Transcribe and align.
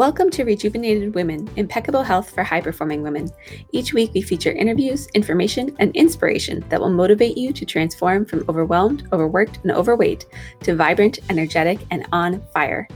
Welcome 0.00 0.30
to 0.30 0.44
Rejuvenated 0.44 1.14
Women 1.14 1.46
Impeccable 1.56 2.02
Health 2.02 2.30
for 2.30 2.42
High 2.42 2.62
Performing 2.62 3.02
Women. 3.02 3.28
Each 3.72 3.92
week, 3.92 4.12
we 4.14 4.22
feature 4.22 4.50
interviews, 4.50 5.08
information, 5.08 5.76
and 5.78 5.94
inspiration 5.94 6.64
that 6.70 6.80
will 6.80 6.88
motivate 6.88 7.36
you 7.36 7.52
to 7.52 7.66
transform 7.66 8.24
from 8.24 8.46
overwhelmed, 8.48 9.06
overworked, 9.12 9.58
and 9.62 9.72
overweight 9.72 10.24
to 10.62 10.74
vibrant, 10.74 11.18
energetic, 11.28 11.80
and 11.90 12.06
on 12.12 12.42
fire. 12.54 12.88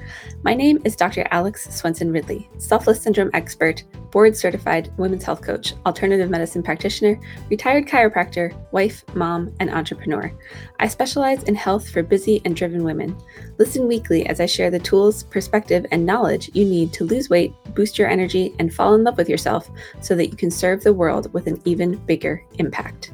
My 0.44 0.54
name 0.54 0.78
is 0.86 0.96
Dr. 0.96 1.26
Alex 1.30 1.68
Swenson 1.76 2.10
Ridley, 2.10 2.48
selfless 2.56 3.02
syndrome 3.02 3.30
expert, 3.34 3.84
board 4.14 4.36
certified 4.36 4.92
women's 4.96 5.24
health 5.24 5.42
coach, 5.42 5.74
alternative 5.86 6.30
medicine 6.30 6.62
practitioner, 6.62 7.18
retired 7.50 7.84
chiropractor, 7.84 8.54
wife, 8.70 9.04
mom, 9.12 9.52
and 9.58 9.68
entrepreneur. 9.68 10.32
I 10.78 10.86
specialize 10.86 11.42
in 11.42 11.56
health 11.56 11.90
for 11.90 12.00
busy 12.00 12.40
and 12.44 12.54
driven 12.54 12.84
women. 12.84 13.20
Listen 13.58 13.88
weekly 13.88 14.24
as 14.26 14.38
I 14.40 14.46
share 14.46 14.70
the 14.70 14.78
tools, 14.78 15.24
perspective, 15.24 15.84
and 15.90 16.06
knowledge 16.06 16.48
you 16.54 16.64
need 16.64 16.92
to 16.94 17.04
lose 17.04 17.28
weight, 17.28 17.52
boost 17.74 17.98
your 17.98 18.08
energy, 18.08 18.54
and 18.58 18.72
fall 18.72 18.94
in 18.94 19.04
love 19.04 19.16
with 19.16 19.28
yourself 19.28 19.68
so 20.00 20.14
that 20.14 20.28
you 20.28 20.36
can 20.36 20.50
serve 20.50 20.82
the 20.82 20.92
world 20.92 21.32
with 21.32 21.46
an 21.46 21.60
even 21.64 21.96
bigger 22.06 22.42
impact. 22.54 23.12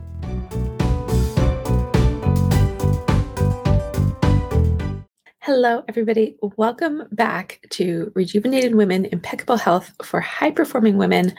Hello, 5.41 5.83
everybody. 5.89 6.37
Welcome 6.56 7.09
back 7.11 7.66
to 7.70 8.12
Rejuvenated 8.15 8.75
Women 8.75 9.06
Impeccable 9.06 9.56
Health 9.56 9.92
for 10.03 10.20
High 10.20 10.53
Performing 10.53 10.97
Women. 10.97 11.34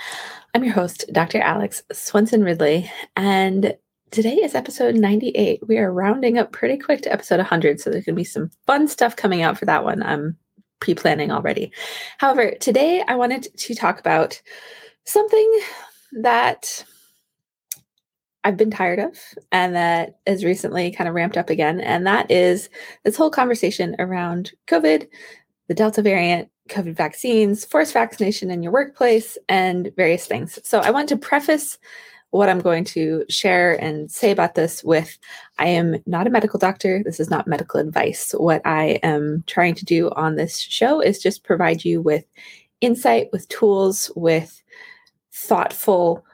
I'm 0.54 0.64
your 0.64 0.74
host, 0.74 1.06
Dr. 1.14 1.40
Alex 1.40 1.82
Swenson 1.94 2.44
Ridley, 2.44 2.92
and 3.16 3.78
today 4.10 4.36
is 4.36 4.54
episode 4.54 4.96
98. 4.96 5.66
We 5.68 5.78
are 5.78 5.94
rounding 5.94 6.38
up 6.38 6.52
pretty 6.52 6.78
quick 6.78 7.04
to 7.04 7.14
episode 7.14 7.38
100, 7.38 7.80
so 7.80 7.90
there's 7.90 8.04
going 8.04 8.16
to 8.16 8.20
be 8.20 8.26
some 8.26 8.52
fun 8.68 8.88
stuff 8.90 9.16
coming 9.16 9.44
out 9.44 9.58
for 9.58 9.66
that 9.66 9.86
one. 9.86 10.04
I'm 10.04 10.36
pre 10.82 10.94
planning 10.94 11.32
already. 11.32 11.72
However, 12.18 12.52
today 12.60 13.02
I 13.08 13.16
wanted 13.16 13.48
to 13.56 13.74
talk 13.74 14.00
about 14.00 14.42
something 15.06 15.60
that 16.22 16.84
I've 18.44 18.58
been 18.58 18.72
tired 18.72 19.00
of 19.00 19.18
and 19.52 19.76
that 19.76 20.20
is 20.26 20.44
recently 20.44 20.92
kind 20.92 21.08
of 21.08 21.14
ramped 21.14 21.38
up 21.38 21.50
again. 21.50 21.80
And 21.80 22.06
that 22.08 22.30
is 22.30 22.70
this 23.04 23.16
whole 23.16 23.30
conversation 23.30 23.96
around 24.00 24.52
COVID, 24.68 25.08
the 25.68 25.74
Delta 25.74 26.02
variant, 26.02 26.50
COVID 26.70 26.96
vaccines, 26.96 27.64
forced 27.64 27.94
vaccination 27.94 28.50
in 28.50 28.64
your 28.64 28.72
workplace, 28.72 29.38
and 29.48 29.92
various 29.96 30.26
things. 30.26 30.58
So 30.64 30.80
I 30.80 30.90
want 30.90 31.10
to 31.10 31.18
preface 31.18 31.78
what 32.32 32.50
I'm 32.50 32.60
going 32.60 32.86
to 32.86 33.26
share 33.30 33.82
and 33.82 34.10
say 34.10 34.32
about 34.32 34.56
this 34.56 34.84
with 34.84 35.18
I 35.60 35.68
am 35.68 36.02
not 36.06 36.28
a 36.28 36.32
medical 36.32 36.58
doctor. 36.58 37.04
This 37.04 37.20
is 37.20 37.30
not 37.30 37.48
medical 37.48 37.80
advice. 37.80 38.32
What 38.32 38.62
I 38.66 39.00
am 39.04 39.44
trying 39.48 39.76
to 39.76 39.86
do 39.86 40.10
on 40.12 40.36
this 40.36 40.58
show 40.58 41.02
is 41.02 41.22
just 41.22 41.44
provide 41.44 41.86
you 41.86 42.02
with 42.02 42.26
insight, 42.80 43.28
with 43.32 43.48
tools, 43.50 44.12
with 44.16 44.62
thoughtful 45.34 46.26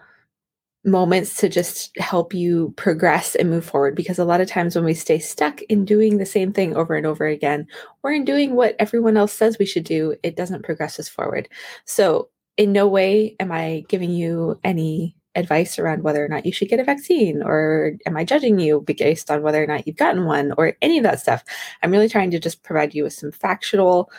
moments 0.85 1.35
to 1.37 1.49
just 1.49 1.97
help 1.99 2.33
you 2.33 2.73
progress 2.77 3.35
and 3.35 3.49
move 3.49 3.65
forward 3.65 3.93
because 3.95 4.17
a 4.17 4.25
lot 4.25 4.39
of 4.39 4.47
times 4.47 4.75
when 4.75 4.85
we 4.85 4.93
stay 4.93 5.19
stuck 5.19 5.61
in 5.63 5.83
doing 5.83 6.17
the 6.17 6.25
same 6.25 6.53
thing 6.53 6.75
over 6.77 6.95
and 6.95 7.05
over 7.05 7.25
again 7.25 7.67
or 8.03 8.11
in 8.11 8.23
doing 8.23 8.55
what 8.55 8.75
everyone 8.79 9.17
else 9.17 9.33
says 9.33 9.57
we 9.59 9.65
should 9.65 9.83
do 9.83 10.15
it 10.23 10.37
doesn't 10.37 10.63
progress 10.63 10.97
us 10.97 11.09
forward 11.09 11.49
so 11.83 12.29
in 12.55 12.71
no 12.71 12.87
way 12.87 13.35
am 13.41 13.51
i 13.51 13.83
giving 13.89 14.11
you 14.11 14.57
any 14.63 15.13
advice 15.37 15.79
around 15.79 16.03
whether 16.03 16.23
or 16.23 16.27
not 16.27 16.45
you 16.45 16.51
should 16.51 16.69
get 16.69 16.79
a 16.79 16.83
vaccine 16.83 17.41
or 17.43 17.93
am 18.05 18.17
I 18.17 18.23
judging 18.23 18.59
you 18.59 18.81
based 18.81 19.29
on 19.31 19.41
whether 19.41 19.63
or 19.63 19.67
not 19.67 19.85
you've 19.85 19.95
gotten 19.95 20.25
one 20.25 20.53
or 20.57 20.73
any 20.81 20.97
of 20.97 21.03
that 21.03 21.19
stuff. 21.19 21.43
I'm 21.81 21.91
really 21.91 22.09
trying 22.09 22.31
to 22.31 22.39
just 22.39 22.63
provide 22.63 22.93
you 22.93 23.03
with 23.03 23.13
some 23.13 23.31
factual 23.31 24.11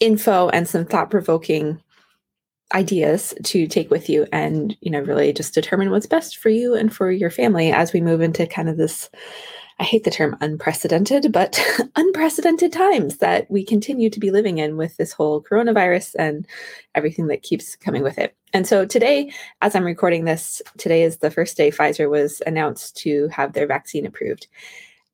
info 0.00 0.48
and 0.48 0.68
some 0.68 0.84
thought 0.84 1.10
provoking 1.10 1.80
ideas 2.74 3.32
to 3.44 3.66
take 3.66 3.90
with 3.90 4.08
you 4.10 4.26
and 4.32 4.76
you 4.80 4.90
know 4.90 5.00
really 5.00 5.32
just 5.32 5.54
determine 5.54 5.90
what's 5.90 6.06
best 6.06 6.36
for 6.36 6.48
you 6.48 6.74
and 6.74 6.94
for 6.94 7.12
your 7.12 7.30
family 7.30 7.70
as 7.70 7.92
we 7.92 8.00
move 8.00 8.20
into 8.20 8.44
kind 8.46 8.68
of 8.68 8.76
this 8.76 9.08
I 9.78 9.84
hate 9.84 10.04
the 10.04 10.10
term 10.10 10.36
unprecedented, 10.40 11.32
but 11.32 11.60
unprecedented 11.96 12.72
times 12.72 13.18
that 13.18 13.50
we 13.50 13.64
continue 13.64 14.08
to 14.08 14.20
be 14.20 14.30
living 14.30 14.58
in 14.58 14.76
with 14.76 14.96
this 14.96 15.12
whole 15.12 15.42
coronavirus 15.42 16.14
and 16.18 16.46
everything 16.94 17.26
that 17.26 17.42
keeps 17.42 17.76
coming 17.76 18.02
with 18.02 18.18
it. 18.18 18.34
And 18.54 18.66
so 18.66 18.86
today, 18.86 19.32
as 19.60 19.74
I'm 19.74 19.84
recording 19.84 20.24
this, 20.24 20.62
today 20.78 21.02
is 21.02 21.18
the 21.18 21.30
first 21.30 21.58
day 21.58 21.70
Pfizer 21.70 22.08
was 22.08 22.40
announced 22.46 22.96
to 22.98 23.28
have 23.28 23.52
their 23.52 23.66
vaccine 23.66 24.06
approved. 24.06 24.48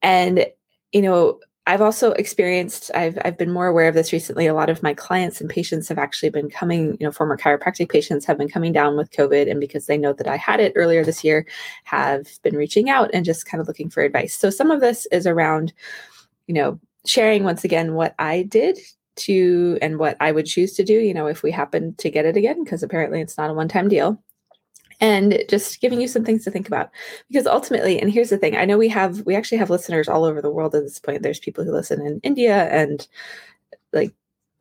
And, 0.01 0.47
you 0.93 1.03
know, 1.03 1.41
I've 1.67 1.81
also 1.81 2.11
experienced, 2.13 2.91
I've, 2.93 3.17
I've 3.25 3.39
been 3.39 3.53
more 3.53 3.69
aware 3.69 3.87
of 3.87 3.95
this 3.95 4.13
recently. 4.13 4.49
A 4.49 4.55
lot 4.55 4.69
of 4.69 4.83
my 4.83 4.95
clients 4.95 5.41
and 5.41 5.49
patients 5.49 5.89
have 5.89 5.99
actually 5.99 6.31
been 6.31 6.51
coming, 6.51 6.97
you 6.99 7.07
know, 7.07 7.13
former 7.13 7.37
chiropractic 7.37 7.89
patients 7.89 8.25
have 8.25 8.37
been 8.37 8.49
coming 8.49 8.73
down 8.73 8.97
with 8.97 9.13
COVID. 9.13 9.49
And 9.49 9.61
because 9.61 9.87
they 9.87 9.97
know 9.97 10.13
that 10.13 10.27
I 10.27 10.37
had 10.37 10.59
it 10.59 10.73
earlier 10.75 11.05
this 11.05 11.23
year, 11.23 11.47
have 11.85 12.27
been 12.43 12.57
reaching 12.57 12.91
out 12.91 13.11
and 13.15 13.25
just 13.25 13.47
kind 13.47 13.61
of 13.61 13.69
looking 13.69 13.91
for 13.91 14.03
advice. 14.03 14.35
So 14.35 14.51
some 14.51 14.73
of 14.73 14.81
this 14.81 15.07
is 15.13 15.25
around, 15.25 15.73
you 16.49 16.55
know, 16.55 16.81
sharing 17.07 17.45
once 17.45 17.63
again 17.63 17.95
what 17.95 18.17
I 18.19 18.43
did 18.43 18.81
to 19.15 19.79
and 19.81 19.99
what 19.99 20.17
I 20.19 20.33
would 20.33 20.47
choose 20.47 20.75
to 20.75 20.85
do, 20.85 20.95
you 20.95 21.15
know, 21.15 21.27
if 21.29 21.45
we 21.45 21.53
happen 21.53 21.95
to 21.97 22.11
get 22.11 22.25
it 22.25 22.37
again, 22.37 22.65
because 22.65 22.83
apparently 22.83 23.21
it's 23.21 23.39
not 23.39 23.51
a 23.51 23.55
one 23.55 23.69
time 23.69 23.89
deal 23.89 24.21
and 25.03 25.43
just 25.51 25.81
giving 25.81 26.01
you 26.01 26.07
some 26.09 26.25
things 26.25 26.45
to 26.45 26.51
think 26.51 26.69
about. 26.69 26.91
Because 27.29 27.47
ultimately 27.47 28.01
and 28.01 28.11
here's 28.11 28.31
the 28.31 28.39
thing 28.39 28.57
i 28.57 28.65
know 28.65 28.79
we 28.79 28.89
have 28.89 29.21
we 29.27 29.37
actually 29.37 29.59
have 29.59 29.69
listeners 29.69 30.09
all 30.09 30.25
over 30.25 30.41
the 30.41 30.51
world 30.51 30.75
at 30.75 30.85
this 30.85 30.99
point. 30.99 31.23
There's 31.23 31.41
people 31.41 31.65
who 31.65 31.73
listen 31.73 32.01
in 32.07 32.21
india 32.23 32.69
and 32.71 33.07
like 33.93 34.15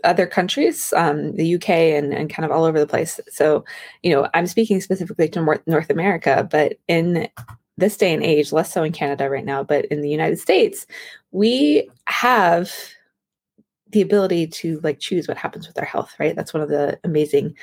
other 0.04 0.26
countries 0.26 0.92
um, 0.94 1.36
the 1.36 1.56
uk 1.56 1.70
and, 1.70 2.12
and 2.14 2.30
kind 2.30 2.44
of 2.44 2.52
all 2.52 2.66
over 2.66 2.80
the 2.80 2.88
place. 2.88 3.20
So 3.30 3.64
you 4.04 4.12
know 4.12 4.28
i'm 4.34 4.48
speaking 4.48 4.82
specifically 4.82 5.30
to 5.30 5.42
north, 5.42 5.62
north 5.68 5.90
america 5.90 6.48
but 6.52 6.78
in 6.88 7.30
this 7.78 7.98
day 7.98 8.14
and 8.14 8.24
age 8.24 8.52
less 8.52 8.74
so 8.74 8.84
in 8.84 8.92
canada 8.92 9.30
right 9.30 9.46
now 9.46 9.64
but 9.64 9.86
in 9.86 10.02
the 10.02 10.10
united 10.10 10.38
states 10.40 10.86
we 11.32 11.90
have 12.06 12.72
the 13.92 14.02
ability 14.02 14.48
to 14.48 14.80
like 14.84 15.00
choose 15.00 15.28
what 15.28 15.38
happens 15.38 15.68
with 15.68 15.78
our 15.78 15.86
health 15.86 16.14
right? 16.20 16.36
That's 16.36 16.54
one 16.54 16.64
of 16.64 16.70
the 16.70 17.00
amazing 17.04 17.56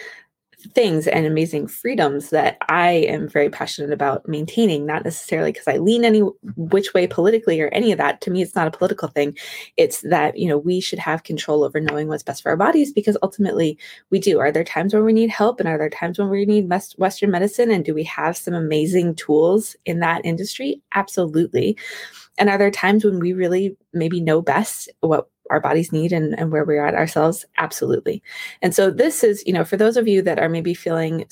things 0.74 1.06
and 1.06 1.24
amazing 1.24 1.68
freedoms 1.68 2.30
that 2.30 2.58
I 2.68 2.90
am 2.90 3.28
very 3.28 3.48
passionate 3.48 3.92
about 3.92 4.28
maintaining, 4.28 4.86
not 4.86 5.04
necessarily 5.04 5.52
because 5.52 5.68
I 5.68 5.76
lean 5.76 6.04
any 6.04 6.20
which 6.56 6.92
way 6.94 7.06
politically 7.06 7.60
or 7.60 7.68
any 7.68 7.92
of 7.92 7.98
that. 7.98 8.20
To 8.22 8.30
me, 8.30 8.42
it's 8.42 8.56
not 8.56 8.66
a 8.66 8.76
political 8.76 9.08
thing. 9.08 9.36
It's 9.76 10.00
that, 10.02 10.36
you 10.36 10.48
know, 10.48 10.58
we 10.58 10.80
should 10.80 10.98
have 10.98 11.22
control 11.22 11.62
over 11.62 11.80
knowing 11.80 12.08
what's 12.08 12.24
best 12.24 12.42
for 12.42 12.50
our 12.50 12.56
bodies 12.56 12.92
because 12.92 13.16
ultimately 13.22 13.78
we 14.10 14.18
do. 14.18 14.40
Are 14.40 14.50
there 14.50 14.64
times 14.64 14.94
where 14.94 15.04
we 15.04 15.12
need 15.12 15.30
help 15.30 15.60
and 15.60 15.68
are 15.68 15.78
there 15.78 15.90
times 15.90 16.18
when 16.18 16.28
we 16.28 16.44
need 16.44 16.68
Western 16.96 17.30
medicine? 17.30 17.70
And 17.70 17.84
do 17.84 17.94
we 17.94 18.04
have 18.04 18.36
some 18.36 18.54
amazing 18.54 19.14
tools 19.14 19.76
in 19.84 20.00
that 20.00 20.24
industry? 20.24 20.82
Absolutely. 20.94 21.78
And 22.36 22.48
are 22.48 22.58
there 22.58 22.70
times 22.70 23.04
when 23.04 23.18
we 23.18 23.32
really 23.32 23.76
maybe 23.92 24.20
know 24.20 24.40
best 24.40 24.88
what 25.00 25.28
our 25.50 25.60
bodies 25.60 25.92
need 25.92 26.12
and, 26.12 26.38
and 26.38 26.50
where 26.52 26.64
we're 26.64 26.84
at 26.84 26.94
ourselves 26.94 27.44
absolutely. 27.58 28.22
And 28.62 28.74
so 28.74 28.90
this 28.90 29.24
is 29.24 29.42
you 29.46 29.52
know 29.52 29.64
for 29.64 29.76
those 29.76 29.96
of 29.96 30.08
you 30.08 30.22
that 30.22 30.38
are 30.38 30.48
maybe 30.48 30.74
feeling 30.74 31.26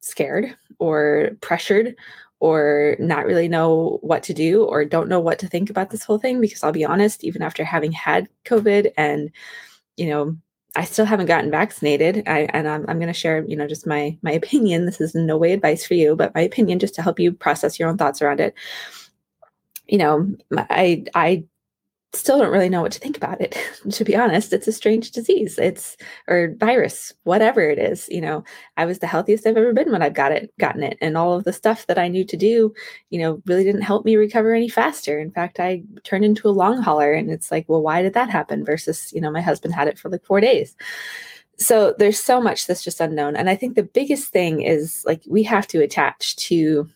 scared 0.00 0.56
or 0.78 1.30
pressured 1.40 1.94
or 2.40 2.96
not 2.98 3.26
really 3.26 3.48
know 3.48 3.98
what 4.02 4.22
to 4.22 4.32
do 4.32 4.64
or 4.64 4.84
don't 4.84 5.08
know 5.08 5.20
what 5.20 5.38
to 5.40 5.48
think 5.48 5.70
about 5.70 5.90
this 5.90 6.04
whole 6.04 6.18
thing 6.18 6.40
because 6.40 6.62
I'll 6.62 6.72
be 6.72 6.84
honest 6.84 7.24
even 7.24 7.42
after 7.42 7.64
having 7.64 7.92
had 7.92 8.28
covid 8.44 8.92
and 8.96 9.30
you 9.96 10.06
know 10.08 10.36
I 10.76 10.84
still 10.84 11.04
haven't 11.04 11.26
gotten 11.26 11.50
vaccinated 11.50 12.22
I, 12.28 12.40
and 12.52 12.68
I'm, 12.68 12.84
I'm 12.88 12.98
going 12.98 13.08
to 13.08 13.12
share 13.12 13.44
you 13.46 13.56
know 13.56 13.66
just 13.66 13.86
my 13.86 14.16
my 14.22 14.30
opinion. 14.30 14.86
This 14.86 15.00
is 15.00 15.14
in 15.14 15.26
no 15.26 15.36
way 15.36 15.52
advice 15.52 15.84
for 15.84 15.94
you 15.94 16.14
but 16.14 16.34
my 16.34 16.42
opinion 16.42 16.78
just 16.78 16.94
to 16.96 17.02
help 17.02 17.18
you 17.18 17.32
process 17.32 17.78
your 17.78 17.88
own 17.88 17.98
thoughts 17.98 18.22
around 18.22 18.40
it. 18.40 18.54
You 19.86 19.98
know 19.98 20.30
I 20.52 21.04
I 21.14 21.44
still 22.14 22.38
don't 22.38 22.52
really 22.52 22.70
know 22.70 22.80
what 22.80 22.92
to 22.92 22.98
think 22.98 23.16
about 23.16 23.40
it 23.40 23.56
to 23.90 24.04
be 24.04 24.16
honest. 24.16 24.52
It's 24.52 24.66
a 24.66 24.72
strange 24.72 25.10
disease. 25.10 25.58
It's 25.58 25.96
or 26.26 26.54
virus 26.58 27.12
whatever 27.24 27.60
it 27.60 27.78
is 27.78 28.08
you 28.08 28.20
know. 28.20 28.44
I 28.76 28.86
was 28.86 29.00
the 29.00 29.06
healthiest 29.06 29.46
i've 29.46 29.56
ever 29.56 29.72
been 29.72 29.92
when 29.92 30.02
i've 30.02 30.14
got 30.14 30.32
it 30.32 30.52
gotten 30.58 30.82
it 30.82 30.96
and 31.00 31.16
all 31.16 31.34
of 31.34 31.44
the 31.44 31.52
stuff 31.52 31.86
that 31.86 31.98
i 31.98 32.08
knew 32.08 32.24
to 32.24 32.36
do 32.36 32.72
you 33.10 33.18
know 33.18 33.42
really 33.46 33.64
didn't 33.64 33.82
help 33.82 34.04
me 34.04 34.16
recover 34.16 34.54
any 34.54 34.68
faster. 34.68 35.18
In 35.18 35.30
fact 35.30 35.60
i 35.60 35.82
turned 36.04 36.24
into 36.24 36.48
a 36.48 36.50
long 36.50 36.80
hauler 36.82 37.12
and 37.12 37.30
it's 37.30 37.50
like 37.50 37.68
well 37.68 37.82
why 37.82 38.02
did 38.02 38.14
that 38.14 38.30
happen 38.30 38.64
versus 38.64 39.12
you 39.12 39.20
know 39.20 39.30
my 39.30 39.42
husband 39.42 39.74
had 39.74 39.88
it 39.88 39.98
for 39.98 40.08
like 40.08 40.24
four 40.24 40.40
days? 40.40 40.76
So 41.60 41.94
there's 41.98 42.20
so 42.20 42.40
much 42.40 42.66
that's 42.66 42.84
just 42.84 43.00
unknown 43.00 43.36
and 43.36 43.50
i 43.50 43.56
think 43.56 43.74
the 43.74 43.82
biggest 43.82 44.32
thing 44.32 44.62
is 44.62 45.02
like 45.06 45.22
we 45.28 45.42
have 45.42 45.66
to 45.68 45.82
attach 45.82 46.36
to 46.36 46.88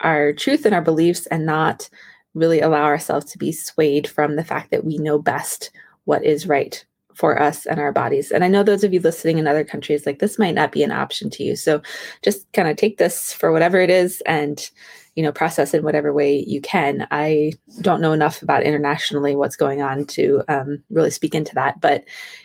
our 0.00 0.32
truth 0.32 0.64
and 0.64 0.74
our 0.74 0.82
beliefs 0.82 1.26
and 1.26 1.46
not 1.46 1.88
really 2.34 2.60
allow 2.60 2.84
ourselves 2.84 3.26
to 3.32 3.38
be 3.38 3.52
swayed 3.52 4.06
from 4.08 4.36
the 4.36 4.44
fact 4.44 4.70
that 4.70 4.84
we 4.84 4.98
know 4.98 5.18
best 5.18 5.70
what 6.04 6.24
is 6.24 6.46
right 6.46 6.84
for 7.14 7.40
us 7.40 7.64
and 7.64 7.78
our 7.78 7.92
bodies. 7.92 8.32
And 8.32 8.42
I 8.42 8.48
know 8.48 8.64
those 8.64 8.82
of 8.82 8.92
you 8.92 9.00
listening 9.00 9.38
in 9.38 9.46
other 9.46 9.64
countries, 9.64 10.04
like 10.04 10.18
this 10.18 10.38
might 10.38 10.54
not 10.54 10.72
be 10.72 10.82
an 10.82 10.90
option 10.90 11.30
to 11.30 11.44
you. 11.44 11.54
So 11.54 11.80
just 12.22 12.50
kind 12.52 12.68
of 12.68 12.76
take 12.76 12.98
this 12.98 13.32
for 13.32 13.52
whatever 13.52 13.80
it 13.80 13.88
is 13.90 14.20
and 14.26 14.68
you 15.14 15.22
know, 15.22 15.32
process 15.32 15.74
in 15.74 15.84
whatever 15.84 16.12
way 16.12 16.44
you 16.46 16.60
can. 16.60 17.06
I 17.10 17.52
don't 17.80 18.00
know 18.00 18.12
enough 18.12 18.42
about 18.42 18.64
internationally 18.64 19.36
what's 19.36 19.56
going 19.56 19.80
on 19.80 20.06
to 20.06 20.42
um, 20.48 20.82
really 20.90 21.10
speak 21.10 21.34
into 21.34 21.54
that. 21.54 21.80
But, 21.80 22.04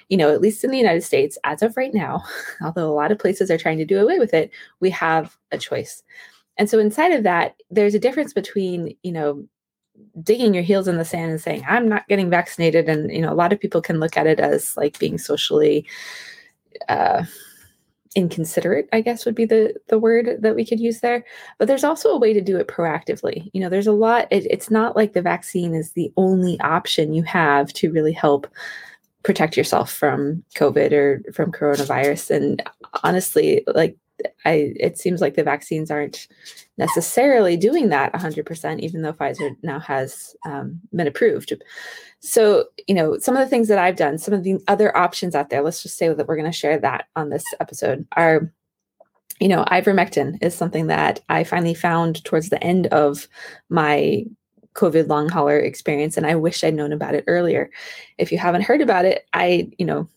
you 0.09 0.17
know, 0.17 0.31
at 0.31 0.41
least 0.41 0.63
in 0.63 0.69
the 0.69 0.77
United 0.77 1.03
States, 1.03 1.37
as 1.43 1.63
of 1.63 1.75
right 1.75 1.93
now, 1.93 2.23
although 2.61 2.89
a 2.89 2.93
lot 2.93 3.11
of 3.11 3.19
places 3.19 3.49
are 3.49 3.57
trying 3.57 3.79
to 3.79 3.85
do 3.85 3.99
away 3.99 4.19
with 4.19 4.33
it, 4.33 4.51
we 4.79 4.89
have 4.91 5.35
a 5.51 5.57
choice. 5.57 6.03
And 6.57 6.69
so 6.69 6.77
inside 6.77 7.11
of 7.11 7.23
that, 7.23 7.55
there's 7.71 7.95
a 7.95 7.99
difference 7.99 8.33
between, 8.33 8.95
you 9.01 9.11
know, 9.11 9.47
digging 10.23 10.53
your 10.53 10.63
heels 10.63 10.87
in 10.87 10.97
the 10.97 11.05
sand 11.05 11.31
and 11.31 11.41
saying, 11.41 11.63
I'm 11.67 11.87
not 11.87 12.07
getting 12.07 12.29
vaccinated. 12.29 12.89
And, 12.89 13.11
you 13.11 13.21
know, 13.21 13.31
a 13.31 13.35
lot 13.35 13.53
of 13.53 13.59
people 13.59 13.81
can 13.81 13.99
look 13.99 14.17
at 14.17 14.27
it 14.27 14.39
as 14.39 14.75
like 14.77 14.99
being 14.99 15.17
socially, 15.17 15.85
uh, 16.87 17.23
inconsiderate 18.15 18.89
i 18.91 19.01
guess 19.01 19.25
would 19.25 19.35
be 19.35 19.45
the 19.45 19.73
the 19.87 19.99
word 19.99 20.37
that 20.41 20.55
we 20.55 20.65
could 20.65 20.79
use 20.79 20.99
there. 21.01 21.23
But 21.57 21.67
there's 21.67 21.83
also 21.83 22.09
a 22.09 22.17
way 22.17 22.33
to 22.33 22.41
do 22.41 22.57
it 22.57 22.67
proactively. 22.67 23.49
You 23.53 23.61
know 23.61 23.69
there's 23.69 23.87
a 23.87 23.91
lot 23.91 24.27
it, 24.31 24.47
it's 24.49 24.71
not 24.71 24.95
like 24.95 25.13
the 25.13 25.21
vaccine 25.21 25.75
is 25.75 25.91
the 25.91 26.11
only 26.17 26.59
option 26.61 27.13
you 27.13 27.23
have 27.23 27.71
to 27.73 27.91
really 27.91 28.11
help 28.11 28.47
protect 29.23 29.55
yourself 29.55 29.91
from 29.91 30.43
covid 30.55 30.91
or 30.91 31.21
from 31.33 31.51
coronavirus. 31.51 32.31
And 32.31 32.63
honestly 33.03 33.63
like 33.67 33.95
I 34.45 34.73
it 34.75 34.97
seems 34.97 35.21
like 35.21 35.35
the 35.35 35.43
vaccines 35.43 35.91
aren't 35.91 36.27
necessarily 36.77 37.57
doing 37.57 37.89
that 37.89 38.13
100%, 38.13 38.79
even 38.79 39.01
though 39.01 39.13
Pfizer 39.13 39.55
now 39.61 39.79
has 39.79 40.35
um, 40.45 40.79
been 40.93 41.07
approved. 41.07 41.53
So, 42.21 42.65
you 42.87 42.95
know, 42.95 43.17
some 43.17 43.35
of 43.35 43.41
the 43.41 43.49
things 43.49 43.67
that 43.67 43.77
I've 43.77 43.95
done, 43.95 44.17
some 44.17 44.33
of 44.33 44.43
the 44.43 44.59
other 44.67 44.95
options 44.95 45.35
out 45.35 45.49
there, 45.49 45.61
let's 45.61 45.83
just 45.83 45.97
say 45.97 46.13
that 46.13 46.27
we're 46.27 46.35
going 46.35 46.51
to 46.51 46.57
share 46.57 46.77
that 46.79 47.07
on 47.15 47.29
this 47.29 47.43
episode, 47.59 48.05
are, 48.15 48.51
you 49.39 49.47
know, 49.47 49.63
ivermectin 49.65 50.41
is 50.41 50.55
something 50.55 50.87
that 50.87 51.21
I 51.29 51.43
finally 51.43 51.73
found 51.73 52.23
towards 52.25 52.49
the 52.49 52.61
end 52.63 52.87
of 52.87 53.27
my 53.69 54.25
COVID 54.73 55.07
long 55.07 55.29
hauler 55.29 55.59
experience. 55.59 56.17
And 56.17 56.25
I 56.25 56.35
wish 56.35 56.63
I'd 56.63 56.73
known 56.73 56.93
about 56.93 57.15
it 57.15 57.25
earlier. 57.27 57.69
If 58.17 58.31
you 58.31 58.37
haven't 58.37 58.63
heard 58.63 58.81
about 58.81 59.05
it, 59.05 59.25
I, 59.33 59.69
you 59.77 59.85
know, 59.85 60.09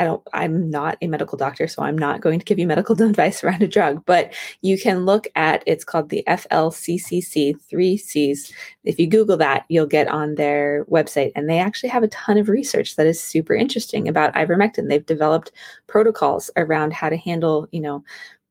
I 0.00 0.04
don't, 0.04 0.22
I'm 0.32 0.70
not 0.70 0.96
a 1.02 1.06
medical 1.06 1.36
doctor, 1.36 1.68
so 1.68 1.82
I'm 1.82 1.98
not 1.98 2.22
going 2.22 2.38
to 2.38 2.44
give 2.44 2.58
you 2.58 2.66
medical 2.66 3.00
advice 3.02 3.44
around 3.44 3.62
a 3.62 3.68
drug, 3.68 4.02
but 4.06 4.32
you 4.62 4.78
can 4.78 5.04
look 5.04 5.28
at 5.36 5.62
it's 5.66 5.84
called 5.84 6.08
the 6.08 6.24
FLCCC, 6.26 7.60
three 7.68 7.98
C's. 7.98 8.50
If 8.82 8.98
you 8.98 9.06
Google 9.06 9.36
that, 9.36 9.66
you'll 9.68 9.86
get 9.86 10.08
on 10.08 10.36
their 10.36 10.86
website, 10.86 11.32
and 11.36 11.48
they 11.48 11.58
actually 11.58 11.90
have 11.90 12.02
a 12.02 12.08
ton 12.08 12.38
of 12.38 12.48
research 12.48 12.96
that 12.96 13.06
is 13.06 13.22
super 13.22 13.54
interesting 13.54 14.08
about 14.08 14.34
ivermectin. 14.34 14.88
They've 14.88 15.04
developed 15.04 15.52
protocols 15.86 16.50
around 16.56 16.94
how 16.94 17.10
to 17.10 17.16
handle, 17.18 17.68
you 17.70 17.80
know, 17.80 18.02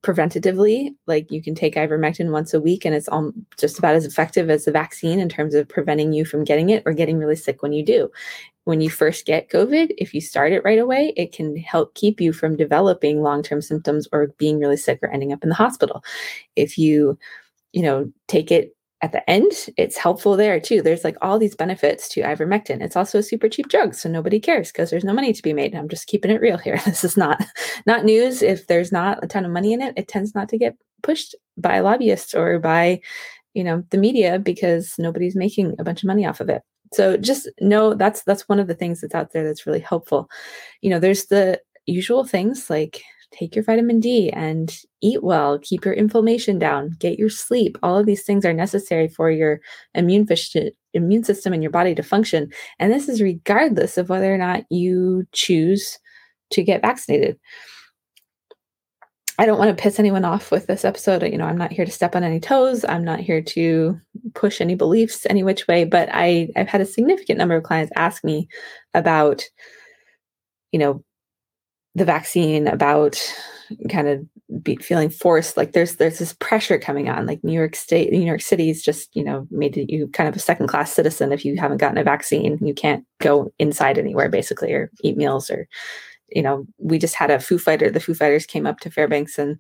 preventatively 0.01 0.95
like 1.07 1.29
you 1.29 1.41
can 1.41 1.53
take 1.53 1.75
ivermectin 1.75 2.31
once 2.31 2.53
a 2.53 2.61
week 2.61 2.85
and 2.85 2.95
it's 2.95 3.09
all 3.09 3.33
just 3.57 3.77
about 3.77 3.95
as 3.95 4.05
effective 4.05 4.49
as 4.49 4.63
the 4.63 4.71
vaccine 4.71 5.19
in 5.19 5.27
terms 5.27 5.53
of 5.53 5.67
preventing 5.67 6.13
you 6.13 6.23
from 6.23 6.45
getting 6.45 6.69
it 6.69 6.81
or 6.85 6.93
getting 6.93 7.17
really 7.17 7.35
sick 7.35 7.61
when 7.61 7.73
you 7.73 7.83
do 7.83 8.09
when 8.69 8.81
you 8.81 8.89
first 8.89 9.25
get 9.25 9.49
covid 9.49 9.89
if 9.97 10.13
you 10.13 10.21
start 10.21 10.51
it 10.53 10.63
right 10.63 10.79
away 10.79 11.11
it 11.17 11.33
can 11.33 11.57
help 11.57 11.93
keep 11.95 12.21
you 12.21 12.31
from 12.31 12.55
developing 12.55 13.21
long-term 13.21 13.61
symptoms 13.61 14.07
or 14.13 14.27
being 14.37 14.59
really 14.59 14.77
sick 14.77 14.99
or 15.01 15.09
ending 15.09 15.33
up 15.33 15.43
in 15.43 15.49
the 15.49 15.55
hospital 15.55 16.03
if 16.55 16.77
you 16.77 17.17
you 17.73 17.81
know 17.81 18.11
take 18.27 18.51
it 18.51 18.75
at 19.01 19.13
the 19.13 19.27
end, 19.29 19.51
it's 19.77 19.97
helpful 19.97 20.35
there 20.35 20.59
too. 20.59 20.81
There's 20.81 21.05
like 21.05 21.15
all 21.21 21.39
these 21.39 21.55
benefits 21.55 22.09
to 22.09 22.21
ivermectin. 22.21 22.81
It's 22.81 22.97
also 22.97 23.19
a 23.19 23.23
super 23.23 23.47
cheap 23.47 23.69
drug, 23.69 23.95
so 23.95 24.09
nobody 24.09 24.39
cares 24.39 24.71
because 24.71 24.89
there's 24.89 25.05
no 25.05 25.13
money 25.13 25.31
to 25.31 25.41
be 25.41 25.53
made. 25.53 25.73
I'm 25.73 25.87
just 25.87 26.07
keeping 26.07 26.31
it 26.31 26.41
real 26.41 26.57
here. 26.57 26.79
This 26.85 27.03
is 27.03 27.15
not 27.15 27.41
not 27.85 28.03
news. 28.03 28.41
If 28.41 28.67
there's 28.67 28.91
not 28.91 29.23
a 29.23 29.27
ton 29.27 29.45
of 29.45 29.51
money 29.51 29.71
in 29.71 29.81
it, 29.81 29.93
it 29.95 30.07
tends 30.07 30.35
not 30.35 30.49
to 30.49 30.57
get 30.57 30.75
pushed 31.01 31.33
by 31.57 31.79
lobbyists 31.79 32.33
or 32.33 32.59
by, 32.59 32.99
you 33.53 33.63
know, 33.63 33.83
the 33.91 33.97
media 33.97 34.37
because 34.37 34.95
nobody's 34.97 35.35
making 35.35 35.75
a 35.79 35.83
bunch 35.83 36.03
of 36.03 36.07
money 36.07 36.25
off 36.25 36.41
of 36.41 36.49
it. 36.49 36.61
So 36.93 37.17
just 37.17 37.49
know 37.59 37.93
that's 37.93 38.23
that's 38.23 38.49
one 38.49 38.59
of 38.59 38.67
the 38.67 38.75
things 38.75 39.01
that's 39.01 39.15
out 39.15 39.31
there 39.31 39.43
that's 39.43 39.65
really 39.67 39.79
helpful. 39.79 40.29
You 40.81 40.89
know, 40.89 40.99
there's 40.99 41.25
the 41.25 41.61
usual 41.85 42.23
things 42.23 42.69
like 42.69 43.01
take 43.31 43.55
your 43.55 43.63
vitamin 43.63 43.99
D 43.99 44.29
and 44.31 44.75
eat 45.01 45.23
well, 45.23 45.59
keep 45.59 45.85
your 45.85 45.93
inflammation 45.93 46.57
down, 46.57 46.95
get 46.99 47.19
your 47.19 47.29
sleep. 47.29 47.77
All 47.83 47.97
of 47.97 48.05
these 48.05 48.23
things 48.23 48.45
are 48.45 48.53
necessary 48.53 49.07
for 49.07 49.29
your 49.29 49.61
immune 49.93 50.27
immune 50.93 51.23
system 51.23 51.53
and 51.53 51.61
your 51.61 51.71
body 51.71 51.93
to 51.95 52.03
function. 52.03 52.51
And 52.79 52.91
this 52.91 53.07
is 53.07 53.21
regardless 53.21 53.97
of 53.97 54.09
whether 54.09 54.33
or 54.33 54.37
not 54.37 54.63
you 54.71 55.25
choose 55.31 55.99
to 56.51 56.63
get 56.63 56.81
vaccinated. 56.81 57.39
I 59.37 59.45
don't 59.45 59.59
want 59.59 59.75
to 59.75 59.81
piss 59.81 59.99
anyone 59.99 60.25
off 60.25 60.51
with 60.51 60.67
this 60.67 60.83
episode. 60.83 61.23
You 61.23 61.37
know, 61.37 61.45
I'm 61.45 61.57
not 61.57 61.71
here 61.71 61.85
to 61.85 61.91
step 61.91 62.15
on 62.15 62.23
any 62.23 62.41
toes. 62.41 62.83
I'm 62.83 63.05
not 63.05 63.21
here 63.21 63.41
to 63.41 63.99
push 64.35 64.61
any 64.61 64.75
beliefs 64.75 65.25
any 65.29 65.43
which 65.43 65.67
way, 65.67 65.85
but 65.85 66.09
I 66.11 66.49
I've 66.55 66.67
had 66.67 66.81
a 66.81 66.85
significant 66.85 67.37
number 67.39 67.55
of 67.55 67.63
clients 67.63 67.91
ask 67.95 68.23
me 68.23 68.47
about 68.93 69.43
you 70.71 70.79
know 70.79 71.03
the 71.95 72.05
vaccine 72.05 72.67
about 72.67 73.19
kind 73.89 74.07
of 74.07 74.25
be 74.63 74.75
feeling 74.77 75.09
forced 75.09 75.57
like 75.57 75.73
there's 75.73 75.97
there's 75.97 76.17
this 76.17 76.33
pressure 76.33 76.79
coming 76.79 77.07
on 77.07 77.25
like 77.27 77.43
new 77.43 77.53
york 77.53 77.75
state 77.75 78.11
new 78.11 78.19
york 78.19 78.41
city's 78.41 78.81
just 78.81 79.15
you 79.15 79.23
know 79.23 79.47
made 79.51 79.75
you 79.89 80.07
kind 80.07 80.27
of 80.27 80.35
a 80.35 80.39
second 80.39 80.67
class 80.67 80.93
citizen 80.93 81.31
if 81.31 81.45
you 81.45 81.55
haven't 81.55 81.77
gotten 81.77 81.97
a 81.97 82.03
vaccine 82.03 82.57
you 82.61 82.73
can't 82.73 83.05
go 83.19 83.51
inside 83.59 83.97
anywhere 83.97 84.29
basically 84.29 84.71
or 84.73 84.89
eat 85.03 85.17
meals 85.17 85.49
or 85.51 85.67
you 86.29 86.41
know 86.41 86.65
we 86.79 86.97
just 86.97 87.15
had 87.15 87.29
a 87.29 87.39
foo 87.39 87.59
fighter 87.59 87.91
the 87.91 87.99
foo 87.99 88.15
fighters 88.15 88.45
came 88.45 88.65
up 88.65 88.79
to 88.79 88.89
fairbanks 88.89 89.37
and 89.37 89.59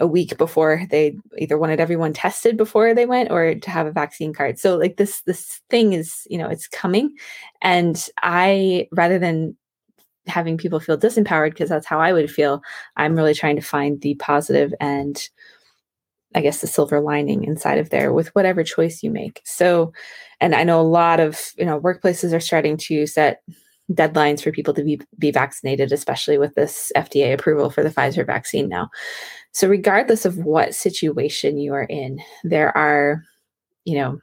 a 0.00 0.06
week 0.06 0.38
before 0.38 0.86
they 0.90 1.16
either 1.38 1.58
wanted 1.58 1.78
everyone 1.78 2.12
tested 2.12 2.56
before 2.56 2.94
they 2.94 3.04
went 3.04 3.30
or 3.30 3.54
to 3.54 3.70
have 3.70 3.86
a 3.86 3.92
vaccine 3.92 4.32
card 4.32 4.58
so 4.58 4.76
like 4.76 4.96
this 4.96 5.20
this 5.22 5.60
thing 5.68 5.92
is 5.92 6.26
you 6.30 6.38
know 6.38 6.48
it's 6.48 6.66
coming 6.66 7.14
and 7.60 8.08
i 8.22 8.88
rather 8.90 9.18
than 9.18 9.54
having 10.26 10.56
people 10.56 10.80
feel 10.80 10.98
disempowered 10.98 11.50
because 11.50 11.68
that's 11.68 11.86
how 11.86 12.00
I 12.00 12.12
would 12.12 12.30
feel. 12.30 12.62
I'm 12.96 13.16
really 13.16 13.34
trying 13.34 13.56
to 13.56 13.62
find 13.62 14.00
the 14.00 14.14
positive 14.16 14.72
and 14.80 15.20
I 16.34 16.40
guess 16.40 16.60
the 16.60 16.66
silver 16.66 17.00
lining 17.00 17.44
inside 17.44 17.78
of 17.78 17.90
there 17.90 18.12
with 18.12 18.28
whatever 18.28 18.64
choice 18.64 19.02
you 19.02 19.10
make. 19.10 19.42
So, 19.44 19.92
and 20.40 20.54
I 20.54 20.64
know 20.64 20.80
a 20.80 20.82
lot 20.82 21.20
of, 21.20 21.52
you 21.58 21.66
know, 21.66 21.78
workplaces 21.78 22.32
are 22.32 22.40
starting 22.40 22.76
to 22.78 23.06
set 23.06 23.42
deadlines 23.90 24.42
for 24.42 24.52
people 24.52 24.74
to 24.74 24.84
be, 24.84 25.00
be 25.18 25.30
vaccinated, 25.30 25.92
especially 25.92 26.38
with 26.38 26.54
this 26.54 26.92
FDA 26.96 27.32
approval 27.34 27.70
for 27.70 27.82
the 27.82 27.90
Pfizer 27.90 28.26
vaccine 28.26 28.68
now. 28.68 28.88
So, 29.52 29.68
regardless 29.68 30.24
of 30.24 30.38
what 30.38 30.74
situation 30.74 31.58
you 31.58 31.74
are 31.74 31.84
in, 31.84 32.20
there 32.44 32.76
are, 32.76 33.22
you 33.84 33.96
know, 33.96 34.18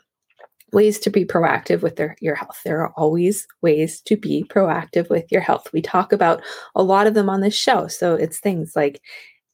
ways 0.71 1.00
to 1.00 1.09
be 1.09 1.25
proactive 1.25 1.81
with 1.81 1.95
their, 1.95 2.16
your 2.21 2.35
health. 2.35 2.59
There 2.63 2.81
are 2.81 2.94
always 2.95 3.47
ways 3.61 4.01
to 4.01 4.16
be 4.16 4.44
proactive 4.49 5.09
with 5.09 5.31
your 5.31 5.42
health. 5.42 5.68
We 5.73 5.81
talk 5.81 6.13
about 6.13 6.44
a 6.75 6.83
lot 6.83 7.07
of 7.07 7.13
them 7.13 7.30
on 7.30 7.42
this 7.42 7.56
show. 7.56 7.87
So 7.87 8.16
it's 8.16 8.39
things 8.39 8.73
like 8.75 9.01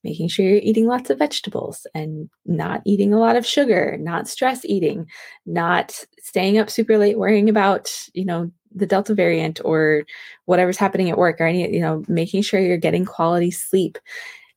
making 0.03 0.27
sure 0.27 0.45
you're 0.45 0.57
eating 0.57 0.87
lots 0.87 1.09
of 1.09 1.17
vegetables 1.17 1.87
and 1.95 2.29
not 2.45 2.81
eating 2.85 3.13
a 3.13 3.19
lot 3.19 3.35
of 3.35 3.45
sugar, 3.45 3.97
not 3.99 4.27
stress 4.27 4.63
eating, 4.63 5.07
not 5.45 5.99
staying 6.21 6.57
up 6.57 6.69
super 6.69 6.97
late 6.97 7.17
worrying 7.17 7.49
about, 7.49 7.91
you 8.13 8.23
know, 8.25 8.51
the 8.75 8.85
delta 8.85 9.15
variant 9.15 9.59
or 9.63 10.05
whatever's 10.45 10.77
happening 10.77 11.09
at 11.09 11.17
work 11.17 11.39
or 11.39 11.45
any, 11.45 11.73
you 11.73 11.79
know, 11.79 12.03
making 12.07 12.41
sure 12.41 12.59
you're 12.59 12.77
getting 12.77 13.05
quality 13.05 13.49
sleep, 13.49 13.97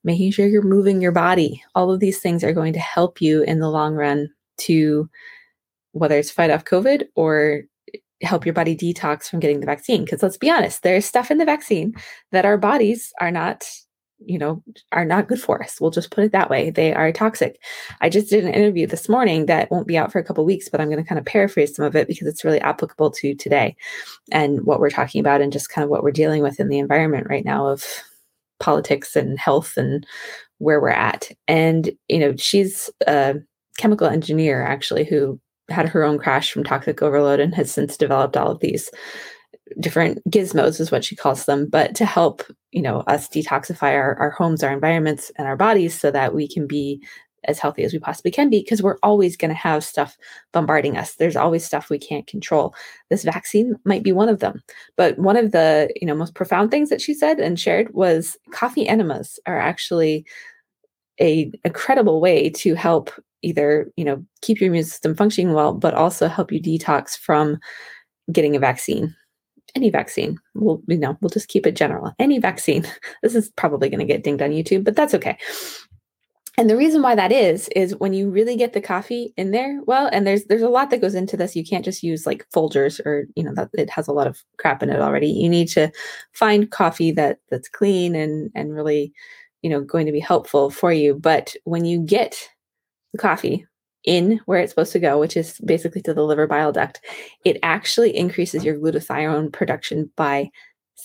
making 0.04 0.32
sure 0.32 0.46
you're 0.46 0.62
moving 0.62 1.00
your 1.00 1.12
body. 1.12 1.62
All 1.74 1.90
of 1.90 2.00
these 2.00 2.18
things 2.18 2.42
are 2.42 2.52
going 2.52 2.72
to 2.72 2.80
help 2.80 3.20
you 3.22 3.42
in 3.42 3.60
the 3.60 3.70
long 3.70 3.94
run 3.94 4.28
to 4.58 5.08
whether 5.92 6.18
it's 6.18 6.30
fight 6.30 6.50
off 6.50 6.64
COVID 6.64 7.04
or 7.14 7.62
help 8.22 8.44
your 8.44 8.52
body 8.52 8.76
detox 8.76 9.24
from 9.24 9.40
getting 9.40 9.60
the 9.60 9.66
vaccine. 9.66 10.04
Because 10.04 10.22
let's 10.22 10.36
be 10.36 10.50
honest, 10.50 10.82
there's 10.82 11.06
stuff 11.06 11.30
in 11.30 11.38
the 11.38 11.44
vaccine 11.44 11.94
that 12.32 12.44
our 12.44 12.58
bodies 12.58 13.12
are 13.20 13.30
not, 13.30 13.64
you 14.20 14.38
know, 14.38 14.62
are 14.92 15.04
not 15.04 15.28
good 15.28 15.40
for 15.40 15.62
us. 15.62 15.80
We'll 15.80 15.90
just 15.90 16.10
put 16.10 16.24
it 16.24 16.32
that 16.32 16.50
way. 16.50 16.70
They 16.70 16.92
are 16.92 17.12
toxic. 17.12 17.60
I 18.00 18.08
just 18.08 18.28
did 18.28 18.44
an 18.44 18.52
interview 18.52 18.86
this 18.86 19.08
morning 19.08 19.46
that 19.46 19.70
won't 19.70 19.86
be 19.86 19.96
out 19.96 20.10
for 20.10 20.18
a 20.18 20.24
couple 20.24 20.44
weeks, 20.44 20.68
but 20.68 20.80
I'm 20.80 20.90
going 20.90 21.02
to 21.02 21.08
kind 21.08 21.18
of 21.18 21.24
paraphrase 21.24 21.74
some 21.74 21.84
of 21.84 21.94
it 21.94 22.08
because 22.08 22.26
it's 22.26 22.44
really 22.44 22.60
applicable 22.60 23.10
to 23.12 23.34
today 23.34 23.76
and 24.32 24.64
what 24.64 24.80
we're 24.80 24.90
talking 24.90 25.20
about 25.20 25.40
and 25.40 25.52
just 25.52 25.70
kind 25.70 25.84
of 25.84 25.90
what 25.90 26.02
we're 26.02 26.10
dealing 26.10 26.42
with 26.42 26.58
in 26.58 26.68
the 26.68 26.78
environment 26.78 27.28
right 27.28 27.44
now 27.44 27.66
of 27.68 27.84
politics 28.60 29.14
and 29.14 29.38
health 29.38 29.76
and 29.76 30.06
where 30.58 30.80
we're 30.80 30.88
at. 30.88 31.30
And, 31.46 31.90
you 32.08 32.18
know, 32.18 32.34
she's 32.36 32.90
a 33.06 33.36
chemical 33.78 34.08
engineer 34.08 34.62
actually 34.62 35.04
who 35.04 35.40
had 35.68 35.88
her 35.88 36.02
own 36.02 36.18
crash 36.18 36.50
from 36.50 36.64
toxic 36.64 37.02
overload 37.02 37.40
and 37.40 37.54
has 37.54 37.70
since 37.70 37.96
developed 37.96 38.36
all 38.36 38.50
of 38.50 38.60
these 38.60 38.90
different 39.80 40.18
gizmos 40.30 40.80
is 40.80 40.90
what 40.90 41.04
she 41.04 41.16
calls 41.16 41.44
them 41.46 41.68
but 41.68 41.94
to 41.94 42.04
help 42.04 42.42
you 42.72 42.82
know 42.82 43.00
us 43.06 43.28
detoxify 43.28 43.94
our, 43.94 44.14
our 44.16 44.30
homes 44.30 44.62
our 44.62 44.72
environments 44.72 45.30
and 45.36 45.46
our 45.46 45.56
bodies 45.56 45.98
so 45.98 46.10
that 46.10 46.34
we 46.34 46.48
can 46.48 46.66
be 46.66 47.02
as 47.44 47.58
healthy 47.58 47.84
as 47.84 47.92
we 47.92 47.98
possibly 47.98 48.30
can 48.30 48.50
be 48.50 48.60
because 48.60 48.82
we're 48.82 48.98
always 49.02 49.36
going 49.36 49.48
to 49.48 49.54
have 49.54 49.84
stuff 49.84 50.16
bombarding 50.52 50.96
us. 50.96 51.14
There's 51.14 51.36
always 51.36 51.64
stuff 51.64 51.88
we 51.88 51.98
can't 51.98 52.26
control. 52.26 52.74
This 53.10 53.22
vaccine 53.22 53.76
might 53.84 54.02
be 54.02 54.12
one 54.12 54.28
of 54.28 54.40
them. 54.40 54.60
But 54.96 55.18
one 55.18 55.36
of 55.36 55.52
the 55.52 55.90
you 56.00 56.06
know 56.06 56.14
most 56.14 56.34
profound 56.34 56.70
things 56.70 56.90
that 56.90 57.00
she 57.00 57.14
said 57.14 57.38
and 57.38 57.58
shared 57.58 57.94
was 57.94 58.36
coffee 58.50 58.88
enemas 58.88 59.38
are 59.46 59.58
actually 59.58 60.26
a 61.20 61.50
incredible 61.64 62.20
way 62.20 62.50
to 62.50 62.74
help 62.74 63.10
either, 63.42 63.90
you 63.96 64.04
know, 64.04 64.24
keep 64.42 64.60
your 64.60 64.68
immune 64.68 64.84
system 64.84 65.14
functioning 65.14 65.54
well, 65.54 65.72
but 65.72 65.94
also 65.94 66.28
help 66.28 66.50
you 66.52 66.60
detox 66.60 67.16
from 67.16 67.58
getting 68.32 68.56
a 68.56 68.60
vaccine. 68.60 69.14
Any 69.74 69.90
vaccine. 69.90 70.38
We'll, 70.54 70.82
you 70.86 70.98
know, 70.98 71.16
we'll 71.20 71.28
just 71.28 71.48
keep 71.48 71.66
it 71.66 71.76
general. 71.76 72.14
Any 72.18 72.38
vaccine. 72.38 72.86
This 73.22 73.34
is 73.34 73.50
probably 73.50 73.88
going 73.88 74.00
to 74.00 74.06
get 74.06 74.22
dinged 74.22 74.42
on 74.42 74.50
YouTube, 74.50 74.84
but 74.84 74.94
that's 74.94 75.14
okay. 75.14 75.36
And 76.58 76.68
the 76.68 76.76
reason 76.76 77.02
why 77.02 77.14
that 77.14 77.30
is 77.30 77.68
is 77.76 77.94
when 77.96 78.12
you 78.12 78.28
really 78.28 78.56
get 78.56 78.72
the 78.72 78.80
coffee 78.80 79.32
in 79.36 79.52
there, 79.52 79.80
well, 79.86 80.08
and 80.12 80.26
there's 80.26 80.44
there's 80.46 80.62
a 80.62 80.68
lot 80.68 80.90
that 80.90 81.00
goes 81.00 81.14
into 81.14 81.36
this. 81.36 81.54
You 81.54 81.64
can't 81.64 81.84
just 81.84 82.02
use 82.02 82.26
like 82.26 82.44
Folgers 82.50 82.98
or 83.06 83.28
you 83.36 83.44
know 83.44 83.54
that 83.54 83.70
it 83.74 83.88
has 83.90 84.08
a 84.08 84.12
lot 84.12 84.26
of 84.26 84.42
crap 84.58 84.82
in 84.82 84.90
it 84.90 85.00
already. 85.00 85.28
You 85.28 85.48
need 85.48 85.68
to 85.68 85.92
find 86.32 86.68
coffee 86.70 87.12
that 87.12 87.38
that's 87.48 87.68
clean 87.68 88.16
and 88.16 88.50
and 88.56 88.74
really, 88.74 89.12
you 89.62 89.70
know, 89.70 89.80
going 89.80 90.06
to 90.06 90.12
be 90.12 90.18
helpful 90.18 90.68
for 90.68 90.92
you. 90.92 91.14
But 91.14 91.54
when 91.62 91.84
you 91.84 92.00
get 92.00 92.36
the 93.12 93.18
coffee 93.18 93.64
in 94.08 94.40
where 94.46 94.58
it's 94.58 94.72
supposed 94.72 94.92
to 94.92 94.98
go, 94.98 95.20
which 95.20 95.36
is 95.36 95.60
basically 95.66 96.00
to 96.00 96.14
the 96.14 96.22
liver 96.22 96.46
bile 96.46 96.72
duct, 96.72 97.04
it 97.44 97.58
actually 97.62 98.16
increases 98.16 98.64
your 98.64 98.78
glutathione 98.78 99.52
production 99.52 100.10
by 100.16 100.50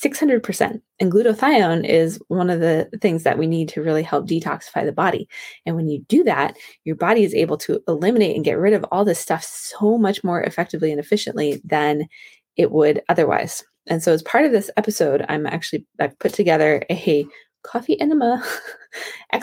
600%. 0.02 0.82
And 1.02 1.12
glutathione 1.12 1.86
is 1.86 2.18
one 2.30 2.50
of 2.50 2.62
the 2.62 2.90
things 3.02 3.24
that 3.24 3.38
we 3.38 3.46
need 3.46 3.68
to 3.70 3.82
really 3.82 4.04
help 4.04 4.26
detoxify 4.26 4.86
the 4.86 4.94
body. 4.94 5.28
And 5.66 5.76
when 5.76 5.90
you 5.90 6.00
do 6.08 6.24
that, 6.24 6.56
your 6.86 6.96
body 6.96 7.26
is 7.26 7.36
able 7.36 7.58
to 7.58 7.84
eliminate 7.90 8.38
and 8.38 8.46
get 8.46 8.58
rid 8.58 8.74
of 8.74 8.86
all 8.90 9.04
this 9.04 9.20
stuff 9.20 9.44
so 9.44 9.98
much 9.98 10.24
more 10.24 10.42
effectively 10.42 10.90
and 10.90 11.00
efficiently 11.00 11.62
than 11.66 12.08
it 12.56 12.72
would 12.72 13.02
otherwise. 13.10 13.66
And 13.88 14.02
so, 14.02 14.14
as 14.14 14.24
part 14.24 14.46
of 14.46 14.54
this 14.54 14.72
episode, 14.78 15.26
I'm 15.28 15.46
actually 15.46 15.86
I've 16.00 16.18
put 16.20 16.34
together 16.34 16.86
a 16.90 17.28
coffee 17.64 18.00
enema 18.00 18.42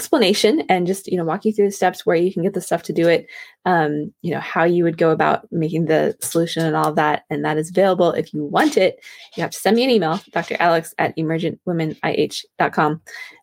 explanation 0.01 0.63
and 0.71 0.87
just 0.87 1.07
you 1.09 1.19
know 1.19 1.25
walk 1.25 1.45
you 1.45 1.53
through 1.53 1.67
the 1.67 1.73
steps 1.73 2.07
where 2.07 2.17
you 2.17 2.33
can 2.33 2.43
get 2.43 2.55
the 2.55 2.61
stuff 2.63 2.83
to 2.83 2.93
do 2.93 3.07
it 3.07 3.27
um, 3.67 4.11
you 4.23 4.33
know 4.33 4.41
how 4.41 4.65
you 4.65 4.83
would 4.83 4.97
go 4.97 5.11
about 5.11 5.47
making 5.53 5.85
the 5.85 6.17
solution 6.21 6.65
and 6.65 6.75
all 6.75 6.89
of 6.89 6.97
that 6.97 7.25
and 7.29 7.45
that 7.45 7.59
is 7.59 7.69
available 7.69 8.13
if 8.13 8.33
you 8.33 8.43
want 8.43 8.79
it. 8.79 8.99
You 9.37 9.43
have 9.43 9.51
to 9.51 9.59
send 9.59 9.77
me 9.77 9.85
an 9.85 9.91
email 9.91 10.19
dr 10.33 10.57
alex 10.59 10.95
at 10.97 11.15
emergentwomenih.com 11.19 13.03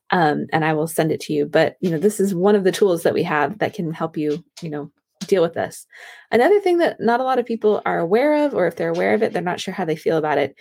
um, 0.09 0.45
and 0.51 0.65
i 0.65 0.73
will 0.73 0.87
send 0.87 1.11
it 1.11 1.19
to 1.21 1.33
you. 1.33 1.45
But 1.45 1.77
you 1.79 1.91
know 1.91 1.99
this 1.99 2.19
is 2.19 2.33
one 2.33 2.55
of 2.55 2.63
the 2.63 2.71
tools 2.71 3.03
that 3.03 3.13
we 3.13 3.21
have 3.21 3.59
that 3.59 3.75
can 3.75 3.93
help 3.93 4.17
you 4.17 4.43
you 4.63 4.71
know 4.71 4.91
deal 5.27 5.43
with 5.43 5.53
this. 5.53 5.85
Another 6.31 6.59
thing 6.59 6.79
that 6.79 6.99
not 6.99 7.19
a 7.19 7.23
lot 7.23 7.37
of 7.37 7.45
people 7.45 7.83
are 7.85 7.99
aware 7.99 8.45
of 8.45 8.55
or 8.55 8.65
if 8.65 8.77
they're 8.77 8.89
aware 8.89 9.13
of 9.13 9.21
it 9.21 9.31
they're 9.31 9.41
not 9.43 9.59
sure 9.59 9.75
how 9.75 9.85
they 9.85 9.95
feel 9.95 10.17
about 10.17 10.39
it 10.39 10.55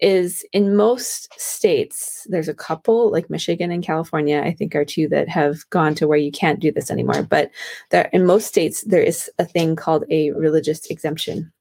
is 0.00 0.44
in 0.52 0.76
most 0.76 1.32
states, 1.38 2.26
there's 2.30 2.48
a 2.48 2.54
couple 2.54 3.10
like 3.10 3.30
Michigan 3.30 3.70
and 3.70 3.84
California, 3.84 4.40
I 4.42 4.52
think 4.52 4.74
are 4.74 4.84
two 4.84 5.08
that 5.08 5.28
have 5.28 5.68
gone 5.70 5.94
to 5.96 6.08
where 6.08 6.18
you 6.18 6.32
can't 6.32 6.60
do 6.60 6.72
this 6.72 6.90
anymore. 6.90 7.22
But 7.22 7.50
there, 7.90 8.08
in 8.12 8.26
most 8.26 8.46
states, 8.46 8.82
there 8.82 9.02
is 9.02 9.30
a 9.38 9.44
thing 9.44 9.76
called 9.76 10.04
a 10.10 10.30
religious 10.32 10.86
exemption 10.90 11.52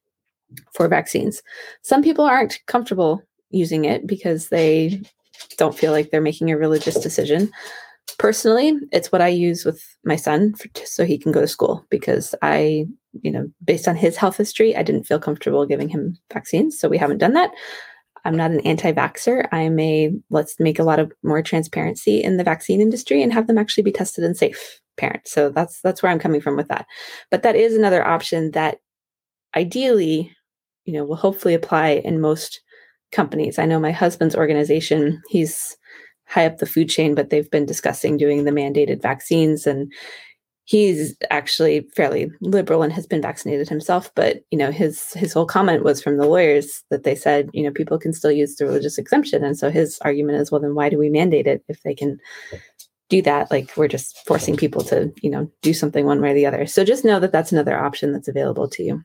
for 0.73 0.87
vaccines. 0.87 1.41
Some 1.81 2.01
people 2.01 2.25
aren't 2.25 2.59
comfortable 2.65 3.21
using 3.51 3.85
it 3.85 4.07
because 4.07 4.49
they 4.49 5.01
don't 5.57 5.77
feel 5.77 5.91
like 5.91 6.11
they're 6.11 6.21
making 6.21 6.51
a 6.51 6.57
religious 6.57 6.99
decision. 6.99 7.51
Personally, 8.17 8.73
it's 8.91 9.11
what 9.11 9.21
I 9.21 9.27
use 9.27 9.65
with 9.65 9.83
my 10.03 10.15
son 10.15 10.53
for, 10.55 10.67
so 10.85 11.05
he 11.05 11.17
can 11.17 11.31
go 11.31 11.41
to 11.41 11.47
school 11.47 11.85
because 11.89 12.35
I, 12.41 12.85
you 13.21 13.31
know, 13.31 13.49
based 13.63 13.87
on 13.87 13.95
his 13.95 14.17
health 14.17 14.37
history, 14.37 14.75
I 14.75 14.83
didn't 14.83 15.05
feel 15.05 15.19
comfortable 15.19 15.65
giving 15.65 15.89
him 15.89 16.17
vaccines. 16.33 16.79
So 16.79 16.89
we 16.89 16.97
haven't 16.97 17.19
done 17.19 17.33
that. 17.33 17.51
I'm 18.25 18.35
not 18.35 18.51
an 18.51 18.59
anti 18.61 18.91
vaxxer. 18.91 19.47
I'm 19.51 19.79
a 19.79 20.11
let's 20.29 20.59
make 20.59 20.79
a 20.79 20.83
lot 20.83 20.99
of 20.99 21.11
more 21.23 21.41
transparency 21.41 22.23
in 22.23 22.37
the 22.37 22.43
vaccine 22.43 22.81
industry 22.81 23.21
and 23.21 23.33
have 23.33 23.47
them 23.47 23.57
actually 23.57 23.83
be 23.83 23.91
tested 23.91 24.23
and 24.23 24.35
safe 24.35 24.79
parent. 24.97 25.27
So 25.27 25.49
that's 25.49 25.81
that's 25.81 26.03
where 26.03 26.11
I'm 26.11 26.19
coming 26.19 26.41
from 26.41 26.55
with 26.55 26.67
that. 26.67 26.85
But 27.31 27.43
that 27.43 27.55
is 27.55 27.75
another 27.75 28.05
option 28.05 28.51
that 28.51 28.79
ideally, 29.55 30.35
you 30.85 30.93
know, 30.93 31.05
will 31.05 31.15
hopefully 31.15 31.53
apply 31.53 32.01
in 32.03 32.21
most 32.21 32.61
companies. 33.11 33.57
I 33.57 33.65
know 33.65 33.79
my 33.79 33.91
husband's 33.91 34.35
organization, 34.35 35.21
he's 35.29 35.75
high 36.27 36.45
up 36.45 36.59
the 36.59 36.65
food 36.65 36.89
chain, 36.89 37.15
but 37.15 37.29
they've 37.29 37.49
been 37.49 37.65
discussing 37.65 38.17
doing 38.17 38.43
the 38.43 38.51
mandated 38.51 39.01
vaccines 39.01 39.65
and 39.65 39.91
he's 40.69 41.15
actually 41.31 41.81
fairly 41.95 42.31
liberal 42.41 42.83
and 42.83 42.93
has 42.93 43.07
been 43.07 43.23
vaccinated 43.23 43.67
himself 43.67 44.11
but 44.13 44.43
you 44.51 44.57
know 44.57 44.71
his 44.71 45.13
his 45.13 45.33
whole 45.33 45.47
comment 45.47 45.83
was 45.83 45.99
from 45.99 46.17
the 46.17 46.27
lawyers 46.27 46.83
that 46.91 47.03
they 47.03 47.15
said 47.15 47.49
you 47.53 47.63
know 47.63 47.71
people 47.71 47.97
can 47.97 48.13
still 48.13 48.31
use 48.31 48.55
the 48.55 48.65
religious 48.65 48.99
exemption. 48.99 49.43
And 49.43 49.57
so 49.57 49.71
his 49.71 49.97
argument 50.01 50.39
is 50.39 50.51
well 50.51 50.61
then 50.61 50.75
why 50.75 50.89
do 50.89 50.97
we 50.97 51.09
mandate 51.09 51.47
it 51.47 51.63
if 51.67 51.81
they 51.81 51.95
can 51.95 52.19
do 53.09 53.21
that? 53.23 53.49
Like 53.49 53.75
we're 53.75 53.87
just 53.87 54.17
forcing 54.27 54.55
people 54.55 54.83
to 54.85 55.11
you 55.21 55.29
know 55.29 55.51
do 55.61 55.73
something 55.73 56.05
one 56.05 56.21
way 56.21 56.31
or 56.31 56.33
the 56.35 56.45
other. 56.45 56.67
So 56.67 56.83
just 56.83 57.05
know 57.05 57.19
that 57.19 57.31
that's 57.31 57.51
another 57.51 57.77
option 57.77 58.13
that's 58.13 58.27
available 58.27 58.67
to 58.69 58.83
you. 58.83 59.03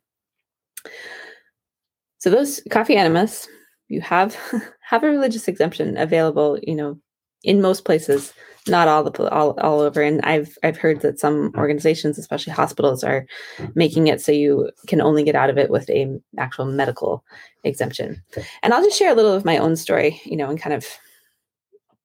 So 2.19 2.31
those 2.31 2.61
coffee 2.71 2.97
enemas 2.97 3.49
you 3.89 4.01
have 4.01 4.37
have 4.81 5.03
a 5.03 5.09
religious 5.09 5.49
exemption 5.49 5.97
available 5.97 6.59
you 6.63 6.75
know 6.75 6.99
in 7.45 7.61
most 7.61 7.85
places 7.85 8.33
not 8.67 8.89
all 8.89 9.05
the 9.05 9.31
all, 9.31 9.59
all 9.61 9.81
over. 9.81 10.03
And 10.03 10.21
i've 10.23 10.57
i've 10.63 10.79
heard 10.79 11.01
that 11.03 11.21
some 11.21 11.53
organizations 11.57 12.19
especially 12.19 12.53
hospitals 12.53 13.05
are 13.05 13.27
making 13.75 14.07
it 14.07 14.21
so 14.21 14.33
you 14.33 14.71
can 14.87 15.01
only 15.01 15.23
get 15.23 15.35
out 15.35 15.51
of 15.51 15.59
it 15.59 15.71
with 15.71 15.89
a 15.91 16.19
actual 16.39 16.65
medical 16.65 17.25
exemption. 17.63 18.23
And 18.63 18.73
i'll 18.73 18.83
just 18.83 18.99
share 18.99 19.13
a 19.13 19.15
little 19.15 19.35
of 19.35 19.45
my 19.45 19.59
own 19.59 19.77
story 19.77 20.21
you 20.25 20.37
know 20.37 20.49
and 20.49 20.61
kind 20.61 20.75
of 20.75 20.87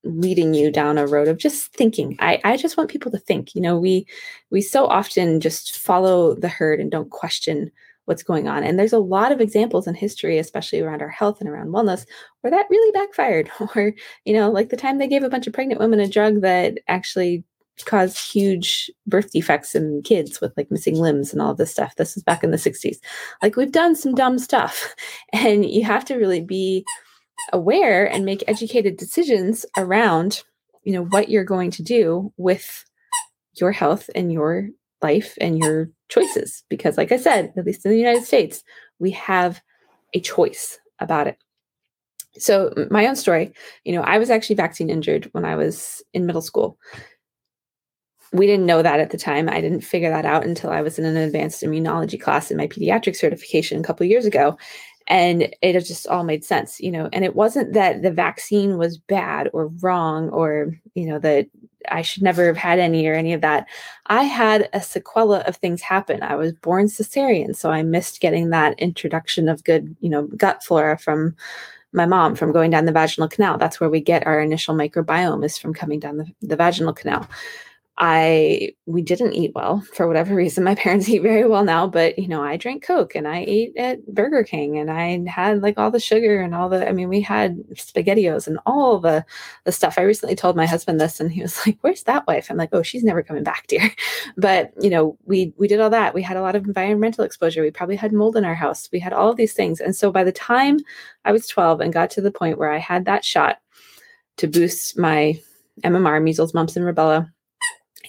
leading 0.05 0.53
you 0.53 0.72
down 0.72 0.98
a 0.98 1.05
road 1.05 1.27
of 1.27 1.38
just 1.38 1.74
thinking. 1.74 2.15
I 2.19 2.39
i 2.43 2.58
just 2.58 2.77
want 2.77 2.89
people 2.89 3.12
to 3.12 3.19
think 3.19 3.55
you 3.55 3.62
know 3.62 3.77
we 3.77 4.05
we 4.50 4.62
so 4.62 4.86
often 4.86 5.39
just 5.39 5.77
follow 5.77 6.36
the 6.36 6.50
herd 6.50 6.79
and 6.79 6.91
don't 6.91 7.10
question 7.10 7.72
what's 8.10 8.24
going 8.24 8.48
on. 8.48 8.63
And 8.63 8.78
there's 8.78 8.92
a 8.92 9.00
lot 9.00 9.32
of 9.32 9.39
examples 9.39 9.88
in 9.88 9.94
history, 9.94 10.39
especially 10.39 10.82
around 10.82 11.04
our 11.04 11.10
health 11.10 11.39
and 11.39 11.48
around 11.48 11.68
wellness, 11.68 12.08
where 12.42 12.50
that 12.50 12.66
really 12.70 12.92
backfired. 12.92 13.50
Or, 13.75 13.94
you 14.25 14.34
know, 14.34 14.50
like 14.50 14.70
the 14.70 14.78
time 14.78 14.98
they 14.98 15.08
gave 15.08 15.22
a 15.22 15.30
bunch 15.30 15.46
of 15.46 15.54
pregnant 15.54 15.80
women 15.80 16.00
a 16.00 16.08
drug 16.08 16.42
that 16.42 16.80
actually 16.88 17.44
caused 17.86 18.18
huge 18.18 18.89
birth 19.06 19.32
defects 19.32 19.75
in 19.75 20.01
kids 20.04 20.42
with 20.42 20.51
like 20.58 20.72
missing 20.72 20.96
limbs 20.96 21.32
and 21.32 21.42
all 21.42 21.54
this 21.54 21.70
stuff. 21.70 21.96
This 21.96 22.18
is 22.18 22.24
back 22.24 22.44
in 22.44 22.50
the 22.50 22.58
60s. 22.58 22.98
Like 23.44 23.56
we've 23.56 23.72
done 23.72 23.96
some 23.96 24.16
dumb 24.16 24.39
stuff. 24.39 24.96
And 25.32 25.63
you 25.63 25.84
have 25.84 26.04
to 26.06 26.16
really 26.16 26.42
be 26.42 26.84
aware 27.54 28.10
and 28.10 28.25
make 28.25 28.44
educated 28.48 28.98
decisions 28.98 29.66
around, 29.78 30.44
you 30.84 30.94
know, 30.94 31.06
what 31.06 31.30
you're 31.30 31.44
going 31.44 31.70
to 31.72 31.84
do 31.84 32.34
with 32.38 32.84
your 33.54 33.72
health 33.72 34.10
and 34.16 34.34
your 34.34 34.70
life 35.01 35.38
and 35.39 35.60
your 35.60 35.92
choices 36.10 36.63
because 36.70 36.98
like 36.98 37.12
i 37.12 37.18
said 37.18 37.54
at 37.56 37.66
least 37.66 37.86
in 37.86 37.92
the 37.92 37.98
united 37.98 38.24
states 38.24 38.63
we 39.00 39.12
have 39.12 39.62
a 40.13 40.20
choice 40.20 40.80
about 41.00 41.28
it. 41.28 41.38
So 42.38 42.74
my 42.92 43.08
own 43.08 43.16
story 43.16 43.54
you 43.84 43.94
know 43.94 44.01
i 44.01 44.18
was 44.18 44.30
actually 44.30 44.56
vaccine 44.56 44.89
injured 44.89 45.30
when 45.32 45.46
i 45.46 45.56
was 45.56 46.04
in 46.13 46.25
middle 46.25 46.42
school. 46.42 46.78
We 48.32 48.46
didn't 48.46 48.68
know 48.68 48.84
that 48.84 49.00
at 49.00 49.10
the 49.10 49.18
time. 49.18 49.50
I 49.50 49.60
didn't 49.60 49.82
figure 49.82 50.12
that 50.12 50.25
out 50.25 50.46
until 50.46 50.70
i 50.72 50.82
was 50.82 51.00
in 51.00 51.06
an 51.06 51.18
advanced 51.18 51.63
immunology 51.63 52.20
class 52.20 52.51
in 52.51 52.58
my 52.58 52.68
pediatric 52.68 53.16
certification 53.16 53.80
a 53.80 53.84
couple 53.84 54.06
years 54.06 54.25
ago 54.25 54.58
and 55.10 55.54
it 55.62 55.74
just 55.80 56.08
all 56.08 56.24
made 56.24 56.46
sense 56.46 56.80
you 56.80 56.92
know 56.92 57.10
and 57.12 57.25
it 57.25 57.36
wasn't 57.36 57.74
that 57.74 58.01
the 58.04 58.12
vaccine 58.12 58.78
was 58.78 58.98
bad 58.98 59.50
or 59.54 59.68
wrong 59.82 60.30
or 60.30 60.72
you 60.94 61.08
know 61.08 61.20
that 61.20 61.48
i 61.89 62.01
should 62.01 62.24
never 62.24 62.48
have 62.48 62.57
had 62.57 62.79
any 62.79 63.07
or 63.07 63.13
any 63.13 63.33
of 63.33 63.41
that. 63.41 63.67
I 64.07 64.24
had 64.24 64.69
a 64.74 64.79
sequela 64.79 65.48
of 65.48 65.55
things 65.57 65.81
happen. 65.81 66.21
I 66.24 66.36
was 66.36 66.53
born 66.53 66.88
cesarean 66.88 67.55
so 67.55 67.71
i 67.71 67.83
missed 67.83 68.21
getting 68.21 68.50
that 68.50 68.77
introduction 68.79 69.50
of 69.50 69.63
good 69.63 69.95
you 70.01 70.09
know 70.09 70.24
gut 70.38 70.63
flora 70.63 70.98
from 70.98 71.36
my 71.91 72.05
mom 72.05 72.36
from 72.36 72.51
going 72.51 72.69
down 72.69 72.86
the 72.86 72.91
vaginal 72.91 73.27
canal. 73.27 73.57
That's 73.57 73.79
where 73.79 73.89
we 73.89 74.00
get 74.00 74.27
our 74.27 74.39
initial 74.39 74.75
microbiome 74.75 75.43
is 75.43 75.57
from 75.57 75.74
coming 75.74 76.00
down 76.00 76.17
the, 76.17 76.31
the 76.41 76.55
vaginal 76.55 76.93
canal 76.93 77.27
I 78.01 78.72
we 78.86 79.01
didn't 79.01 79.34
eat 79.34 79.51
well 79.53 79.82
for 79.94 80.08
whatever 80.08 80.34
reason. 80.36 80.63
My 80.63 80.75
parents 80.75 81.10
eat 81.10 81.22
very 81.22 81.46
well 81.46 81.65
now, 81.65 81.86
but 81.86 82.18
you 82.18 82.29
know, 82.29 82.41
I 82.41 82.56
drank 82.56 82.82
Coke 82.82 83.13
and 83.13 83.27
I 83.27 83.44
ate 83.46 83.75
at 83.75 84.06
Burger 84.08 84.44
King 84.44 84.77
and 84.77 84.89
I 84.89 85.29
had 85.29 85.62
like 85.62 85.77
all 85.77 85.91
the 85.91 86.00
sugar 86.00 86.39
and 86.39 86.56
all 86.56 86.70
the 86.70 86.88
I 86.88 86.94
mean, 86.94 87.10
we 87.10 87.20
had 87.20 87.58
spaghettios 87.74 88.48
and 88.48 88.58
all 88.65 89.00
the 89.00 89.25
the 89.65 89.74
stuff. 89.74 89.98
I 89.98 90.03
recently 90.03 90.36
told 90.36 90.56
my 90.56 90.65
husband 90.65 91.01
this 91.01 91.20
and 91.20 91.29
he 91.29 91.41
was 91.41 91.60
like, 91.68 91.77
Where's 91.82 92.03
that 92.03 92.25
wife? 92.25 92.50
I'm 92.50 92.58
like, 92.58 92.70
Oh, 92.72 92.84
she's 92.84 93.03
never 93.03 93.22
coming 93.22 93.44
back, 93.44 93.68
dear. 93.68 93.91
But 94.38 94.72
you 94.79 94.89
know, 94.89 95.18
we 95.25 95.53
we 95.58 95.68
did 95.68 95.82
all 95.82 95.89
that. 95.89 96.13
We 96.13 96.22
had 96.22 96.38
a 96.38 96.41
lot 96.41 96.56
of 96.56 96.65
environmental 96.65 97.25
exposure. 97.25 97.62
We 97.62 97.72
probably 97.72 97.98
had 97.98 98.13
mold 98.13 98.38
in 98.38 98.46
our 98.46 98.56
house. 98.56 98.88
We 98.94 99.00
had 99.00 99.12
all 99.12 99.29
of 99.29 99.38
these 99.38 99.53
things. 99.53 99.82
And 99.82 99.96
so 99.96 100.12
by 100.12 100.24
the 100.24 100.32
time 100.32 100.79
I 101.25 101.34
was 101.34 101.48
12 101.48 101.82
and 101.82 101.91
got 101.91 102.10
to 102.12 102.22
the 102.22 102.32
point 102.32 102.58
where 102.58 102.72
I 102.72 102.77
had 102.77 103.06
that 103.06 103.25
shot 103.25 103.58
to 104.38 104.48
boost 104.48 104.98
my 104.98 105.39
MMR, 105.84 106.24
measles, 106.24 106.53
mumps, 106.53 106.77
and 106.77 106.86
rubella 106.86 107.29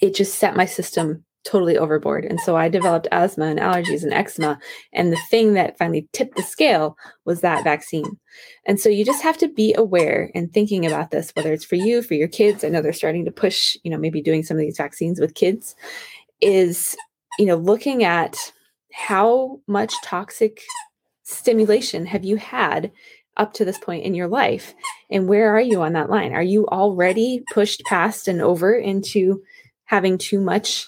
it 0.00 0.14
just 0.14 0.36
set 0.36 0.56
my 0.56 0.66
system 0.66 1.24
totally 1.44 1.78
overboard. 1.78 2.24
And 2.26 2.38
so 2.40 2.54
I 2.54 2.68
developed 2.68 3.08
asthma 3.12 3.46
and 3.46 3.58
allergies 3.58 4.02
and 4.02 4.12
eczema. 4.12 4.58
And 4.92 5.10
the 5.10 5.20
thing 5.30 5.54
that 5.54 5.78
finally 5.78 6.06
tipped 6.12 6.36
the 6.36 6.42
scale 6.42 6.96
was 7.24 7.40
that 7.40 7.64
vaccine. 7.64 8.18
And 8.66 8.78
so 8.78 8.90
you 8.90 9.06
just 9.06 9.22
have 9.22 9.38
to 9.38 9.48
be 9.48 9.74
aware 9.74 10.30
and 10.34 10.52
thinking 10.52 10.84
about 10.84 11.10
this, 11.10 11.30
whether 11.34 11.52
it's 11.52 11.64
for 11.64 11.76
you, 11.76 12.02
for 12.02 12.12
your 12.12 12.28
kids. 12.28 12.62
I 12.62 12.68
know 12.68 12.82
they're 12.82 12.92
starting 12.92 13.24
to 13.24 13.30
push, 13.30 13.74
you 13.82 13.90
know, 13.90 13.96
maybe 13.96 14.20
doing 14.20 14.42
some 14.42 14.58
of 14.58 14.60
these 14.60 14.76
vaccines 14.76 15.18
with 15.18 15.34
kids, 15.34 15.74
is 16.42 16.94
you 17.38 17.46
know, 17.46 17.56
looking 17.56 18.04
at 18.04 18.36
how 18.92 19.60
much 19.66 19.94
toxic 20.04 20.62
stimulation 21.22 22.04
have 22.06 22.24
you 22.24 22.36
had 22.36 22.90
up 23.36 23.54
to 23.54 23.64
this 23.64 23.78
point 23.78 24.04
in 24.04 24.14
your 24.14 24.28
life 24.28 24.74
and 25.10 25.28
where 25.28 25.54
are 25.54 25.60
you 25.60 25.80
on 25.80 25.92
that 25.92 26.10
line 26.10 26.32
are 26.32 26.42
you 26.42 26.66
already 26.66 27.42
pushed 27.54 27.80
past 27.84 28.26
and 28.26 28.42
over 28.42 28.74
into 28.74 29.40
having 29.90 30.16
too 30.16 30.40
much 30.40 30.86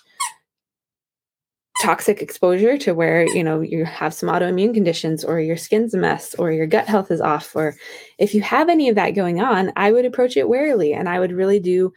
toxic 1.83 2.23
exposure 2.23 2.79
to 2.79 2.95
where 2.95 3.27
you 3.35 3.43
know 3.43 3.61
you 3.61 3.85
have 3.85 4.15
some 4.15 4.29
autoimmune 4.29 4.73
conditions 4.73 5.25
or 5.25 5.41
your 5.41 5.57
skin's 5.57 5.93
a 5.93 5.99
mess 5.99 6.37
or 6.37 6.53
your 6.53 6.67
gut 6.67 6.87
health 6.87 7.11
is 7.11 7.21
off 7.21 7.57
or 7.57 7.75
if 8.19 8.33
you 8.33 8.41
have 8.41 8.69
any 8.69 8.89
of 8.89 8.95
that 8.95 9.11
going 9.11 9.41
on 9.41 9.73
i 9.75 9.91
would 9.91 10.05
approach 10.05 10.37
it 10.37 10.49
warily 10.49 10.93
and 10.93 11.09
i 11.09 11.19
would 11.19 11.33
really 11.33 11.59
do 11.59 11.93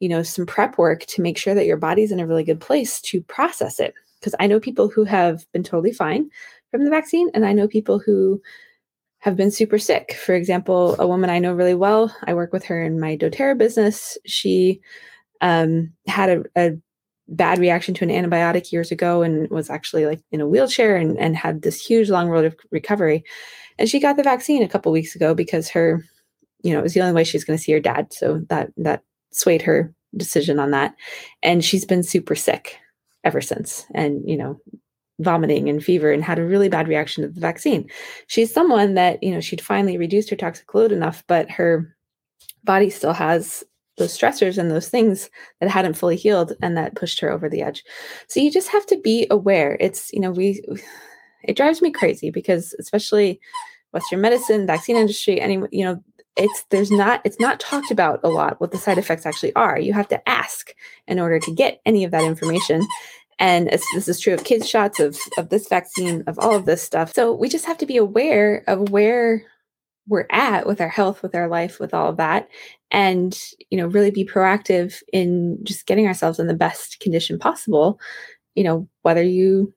you 0.00 0.08
know 0.10 0.22
some 0.22 0.44
prep 0.44 0.76
work 0.76 1.06
to 1.06 1.22
make 1.22 1.38
sure 1.38 1.54
that 1.54 1.64
your 1.64 1.78
body's 1.78 2.12
in 2.12 2.20
a 2.20 2.26
really 2.26 2.44
good 2.44 2.60
place 2.60 3.00
to 3.00 3.22
process 3.22 3.80
it 3.80 3.94
because 4.18 4.34
i 4.38 4.46
know 4.46 4.60
people 4.60 4.90
who 4.90 5.04
have 5.04 5.50
been 5.52 5.62
totally 5.62 5.92
fine 5.92 6.28
from 6.70 6.84
the 6.84 6.90
vaccine 6.90 7.30
and 7.32 7.46
i 7.46 7.54
know 7.54 7.66
people 7.66 7.98
who 7.98 8.38
have 9.20 9.36
been 9.36 9.50
super 9.50 9.78
sick. 9.78 10.14
For 10.14 10.34
example, 10.34 10.96
a 10.98 11.06
woman 11.06 11.28
I 11.28 11.40
know 11.40 11.52
really 11.52 11.74
well, 11.74 12.14
I 12.24 12.32
work 12.32 12.54
with 12.54 12.64
her 12.64 12.82
in 12.82 12.98
my 12.98 13.18
doTERRA 13.18 13.58
business. 13.58 14.16
She 14.24 14.80
um, 15.40 15.92
had 16.06 16.28
a, 16.28 16.42
a, 16.56 16.72
bad 17.32 17.60
reaction 17.60 17.94
to 17.94 18.02
an 18.02 18.10
antibiotic 18.10 18.72
years 18.72 18.90
ago 18.90 19.22
and 19.22 19.48
was 19.50 19.70
actually 19.70 20.04
like 20.04 20.20
in 20.32 20.40
a 20.40 20.48
wheelchair 20.48 20.96
and, 20.96 21.16
and 21.16 21.36
had 21.36 21.62
this 21.62 21.80
huge 21.80 22.10
long 22.10 22.28
road 22.28 22.44
of 22.44 22.56
recovery. 22.72 23.22
And 23.78 23.88
she 23.88 24.00
got 24.00 24.16
the 24.16 24.24
vaccine 24.24 24.64
a 24.64 24.68
couple 24.68 24.90
weeks 24.90 25.14
ago 25.14 25.32
because 25.32 25.68
her, 25.68 26.04
you 26.62 26.72
know, 26.72 26.80
it 26.80 26.82
was 26.82 26.94
the 26.94 27.00
only 27.00 27.12
way 27.12 27.22
she's 27.22 27.44
going 27.44 27.56
to 27.56 27.62
see 27.62 27.70
her 27.70 27.78
dad. 27.78 28.12
So 28.12 28.40
that 28.48 28.72
that 28.78 29.04
swayed 29.30 29.62
her 29.62 29.94
decision 30.16 30.58
on 30.58 30.72
that. 30.72 30.96
And 31.40 31.64
she's 31.64 31.84
been 31.84 32.02
super 32.02 32.34
sick 32.34 32.78
ever 33.22 33.40
since. 33.40 33.86
And, 33.94 34.28
you 34.28 34.36
know, 34.36 34.60
vomiting 35.20 35.68
and 35.68 35.84
fever 35.84 36.10
and 36.10 36.24
had 36.24 36.38
a 36.38 36.44
really 36.44 36.68
bad 36.68 36.88
reaction 36.88 37.22
to 37.22 37.28
the 37.28 37.40
vaccine. 37.40 37.88
She's 38.26 38.52
someone 38.52 38.94
that, 38.94 39.22
you 39.22 39.32
know, 39.32 39.40
she'd 39.40 39.60
finally 39.60 39.98
reduced 39.98 40.30
her 40.30 40.36
toxic 40.36 40.72
load 40.74 40.92
enough, 40.92 41.22
but 41.26 41.50
her 41.50 41.94
body 42.64 42.90
still 42.90 43.12
has 43.12 43.62
those 44.00 44.16
stressors 44.16 44.58
and 44.58 44.70
those 44.70 44.88
things 44.88 45.30
that 45.60 45.70
hadn't 45.70 45.94
fully 45.94 46.16
healed 46.16 46.54
and 46.60 46.76
that 46.76 46.96
pushed 46.96 47.20
her 47.20 47.30
over 47.30 47.48
the 47.48 47.62
edge. 47.62 47.84
So 48.26 48.40
you 48.40 48.50
just 48.50 48.68
have 48.70 48.84
to 48.86 48.98
be 48.98 49.28
aware. 49.30 49.76
It's, 49.78 50.12
you 50.12 50.18
know, 50.18 50.32
we 50.32 50.64
it 51.44 51.56
drives 51.56 51.80
me 51.80 51.92
crazy 51.92 52.30
because 52.30 52.74
especially 52.80 53.40
Western 53.92 54.20
medicine, 54.20 54.66
vaccine 54.66 54.96
industry, 54.96 55.40
any, 55.40 55.62
you 55.70 55.84
know, 55.84 56.02
it's 56.36 56.64
there's 56.70 56.90
not 56.90 57.20
it's 57.24 57.40
not 57.40 57.60
talked 57.60 57.90
about 57.90 58.20
a 58.22 58.28
lot 58.28 58.60
what 58.60 58.70
the 58.70 58.78
side 58.78 58.98
effects 58.98 59.26
actually 59.26 59.54
are. 59.54 59.78
You 59.78 59.92
have 59.92 60.08
to 60.08 60.28
ask 60.28 60.72
in 61.06 61.18
order 61.18 61.38
to 61.38 61.54
get 61.54 61.80
any 61.84 62.04
of 62.04 62.12
that 62.12 62.24
information. 62.24 62.86
And 63.38 63.68
this 63.70 64.06
is 64.06 64.20
true 64.20 64.34
of 64.34 64.44
kids' 64.44 64.68
shots, 64.68 65.00
of, 65.00 65.18
of 65.38 65.48
this 65.48 65.66
vaccine, 65.66 66.22
of 66.26 66.38
all 66.38 66.54
of 66.54 66.66
this 66.66 66.82
stuff. 66.82 67.14
So 67.14 67.32
we 67.32 67.48
just 67.48 67.64
have 67.64 67.78
to 67.78 67.86
be 67.86 67.96
aware 67.96 68.62
of 68.66 68.90
where 68.90 69.42
we're 70.10 70.26
at 70.30 70.66
with 70.66 70.80
our 70.80 70.88
health, 70.88 71.22
with 71.22 71.34
our 71.34 71.48
life, 71.48 71.80
with 71.80 71.94
all 71.94 72.10
of 72.10 72.18
that. 72.18 72.48
And, 72.90 73.38
you 73.70 73.78
know, 73.78 73.86
really 73.86 74.10
be 74.10 74.24
proactive 74.24 75.02
in 75.12 75.58
just 75.62 75.86
getting 75.86 76.06
ourselves 76.06 76.38
in 76.38 76.48
the 76.48 76.54
best 76.54 77.00
condition 77.00 77.38
possible. 77.38 78.00
You 78.54 78.64
know, 78.64 78.88
whether 79.02 79.22
you 79.22 79.72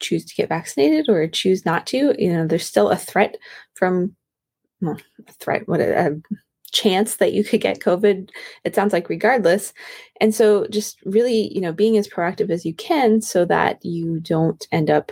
choose 0.00 0.24
to 0.24 0.34
get 0.34 0.48
vaccinated 0.48 1.08
or 1.08 1.28
choose 1.28 1.64
not 1.64 1.86
to, 1.88 2.14
you 2.18 2.32
know, 2.32 2.46
there's 2.46 2.66
still 2.66 2.90
a 2.90 2.96
threat 2.96 3.36
from 3.74 4.16
well, 4.80 4.98
a 5.26 5.32
threat, 5.32 5.68
what 5.68 5.80
a, 5.80 6.20
chance 6.72 7.16
that 7.16 7.32
you 7.32 7.42
could 7.42 7.60
get 7.60 7.80
COVID, 7.80 8.28
it 8.64 8.74
sounds 8.74 8.92
like 8.92 9.08
regardless. 9.08 9.72
And 10.20 10.34
so 10.34 10.66
just 10.66 10.98
really, 11.04 11.52
you 11.54 11.60
know, 11.60 11.72
being 11.72 11.96
as 11.96 12.08
proactive 12.08 12.50
as 12.50 12.66
you 12.66 12.74
can 12.74 13.22
so 13.22 13.44
that 13.46 13.82
you 13.84 14.20
don't 14.20 14.66
end 14.72 14.90
up 14.90 15.10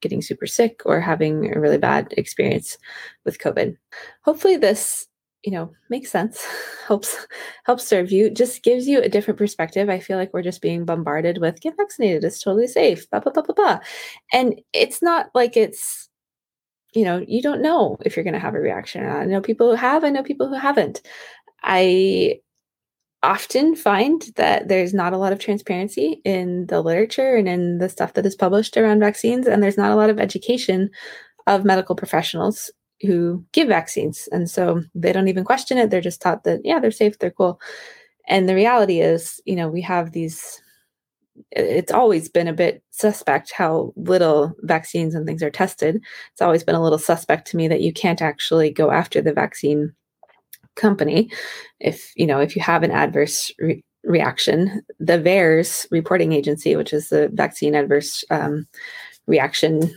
getting 0.00 0.22
super 0.22 0.46
sick 0.46 0.82
or 0.84 1.00
having 1.00 1.54
a 1.54 1.60
really 1.60 1.78
bad 1.78 2.12
experience 2.16 2.78
with 3.24 3.38
COVID. 3.38 3.76
Hopefully 4.24 4.56
this 4.56 5.06
you 5.44 5.52
know 5.52 5.70
makes 5.90 6.10
sense 6.10 6.44
helps 6.88 7.16
helps 7.66 7.86
serve 7.86 8.10
you 8.10 8.30
just 8.30 8.64
gives 8.64 8.88
you 8.88 9.00
a 9.00 9.08
different 9.08 9.38
perspective 9.38 9.88
i 9.88 10.00
feel 10.00 10.16
like 10.16 10.32
we're 10.32 10.42
just 10.42 10.62
being 10.62 10.84
bombarded 10.84 11.38
with 11.38 11.60
get 11.60 11.76
vaccinated 11.76 12.24
it's 12.24 12.40
totally 12.40 12.66
safe 12.66 13.08
blah 13.10 13.20
blah 13.20 13.30
blah 13.30 13.42
blah 13.42 13.54
blah 13.54 13.78
and 14.32 14.60
it's 14.72 15.02
not 15.02 15.26
like 15.34 15.56
it's 15.56 16.08
you 16.96 17.04
know, 17.04 17.22
you 17.28 17.42
don't 17.42 17.60
know 17.60 17.98
if 18.06 18.16
you're 18.16 18.24
going 18.24 18.34
to 18.34 18.40
have 18.40 18.54
a 18.54 18.58
reaction 18.58 19.02
or 19.02 19.08
not. 19.08 19.20
I 19.20 19.24
know 19.26 19.42
people 19.42 19.68
who 19.68 19.76
have, 19.76 20.02
I 20.02 20.08
know 20.08 20.22
people 20.22 20.48
who 20.48 20.54
haven't. 20.54 21.02
I 21.62 22.40
often 23.22 23.74
find 23.74 24.22
that 24.36 24.68
there's 24.68 24.94
not 24.94 25.12
a 25.12 25.18
lot 25.18 25.32
of 25.32 25.38
transparency 25.38 26.20
in 26.24 26.66
the 26.66 26.80
literature 26.80 27.36
and 27.36 27.48
in 27.48 27.78
the 27.78 27.88
stuff 27.88 28.12
that 28.14 28.26
is 28.26 28.36
published 28.36 28.76
around 28.76 29.00
vaccines, 29.00 29.46
and 29.46 29.62
there's 29.62 29.78
not 29.78 29.90
a 29.90 29.96
lot 29.96 30.10
of 30.10 30.18
education 30.18 30.90
of 31.46 31.64
medical 31.64 31.96
professionals 31.96 32.70
who 33.02 33.44
give 33.52 33.68
vaccines. 33.68 34.28
And 34.32 34.48
so 34.50 34.82
they 34.94 35.12
don't 35.12 35.28
even 35.28 35.44
question 35.44 35.78
it. 35.78 35.90
They're 35.90 36.00
just 36.00 36.20
taught 36.22 36.44
that, 36.44 36.60
yeah, 36.64 36.80
they're 36.80 36.90
safe, 36.90 37.18
they're 37.18 37.30
cool. 37.30 37.60
And 38.28 38.48
the 38.48 38.54
reality 38.54 39.00
is, 39.00 39.40
you 39.44 39.54
know, 39.54 39.68
we 39.68 39.80
have 39.82 40.12
these 40.12 40.60
it's 41.50 41.92
always 41.92 42.30
been 42.30 42.48
a 42.48 42.52
bit 42.52 42.82
suspect 42.90 43.52
how 43.52 43.92
little 43.96 44.54
vaccines 44.60 45.14
and 45.14 45.26
things 45.26 45.42
are 45.42 45.50
tested. 45.50 46.00
It's 46.32 46.40
always 46.40 46.64
been 46.64 46.74
a 46.74 46.82
little 46.82 46.98
suspect 46.98 47.46
to 47.48 47.58
me 47.58 47.68
that 47.68 47.82
you 47.82 47.92
can't 47.92 48.22
actually 48.22 48.70
go 48.70 48.90
after 48.90 49.20
the 49.20 49.34
vaccine 49.34 49.92
company 50.76 51.30
if 51.80 52.12
you 52.16 52.26
know 52.26 52.38
if 52.38 52.54
you 52.54 52.62
have 52.62 52.82
an 52.82 52.90
adverse 52.90 53.52
re- 53.58 53.82
reaction. 54.06 54.82
The 55.00 55.18
VAERS 55.18 55.86
reporting 55.90 56.32
agency, 56.32 56.76
which 56.76 56.92
is 56.92 57.08
the 57.08 57.28
vaccine 57.32 57.74
adverse 57.74 58.24
um, 58.30 58.66
reaction 59.26 59.90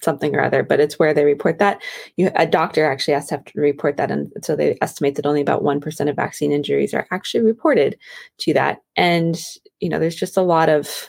something 0.00 0.34
or 0.34 0.42
other, 0.42 0.64
but 0.64 0.80
it's 0.80 0.98
where 0.98 1.14
they 1.14 1.24
report 1.24 1.58
that. 1.58 1.80
You, 2.16 2.30
a 2.34 2.46
doctor 2.46 2.84
actually 2.84 3.14
has 3.14 3.26
to 3.28 3.36
have 3.36 3.44
to 3.44 3.60
report 3.60 3.96
that, 3.96 4.10
and 4.10 4.32
so 4.42 4.56
they 4.56 4.76
estimate 4.80 5.16
that 5.16 5.26
only 5.26 5.40
about 5.40 5.62
one 5.62 5.80
percent 5.80 6.10
of 6.10 6.16
vaccine 6.16 6.52
injuries 6.52 6.94
are 6.94 7.06
actually 7.10 7.44
reported 7.44 7.98
to 8.38 8.54
that. 8.54 8.78
And 8.96 9.40
you 9.80 9.88
know, 9.88 9.98
there's 9.98 10.16
just 10.16 10.36
a 10.36 10.42
lot 10.42 10.68
of 10.68 11.08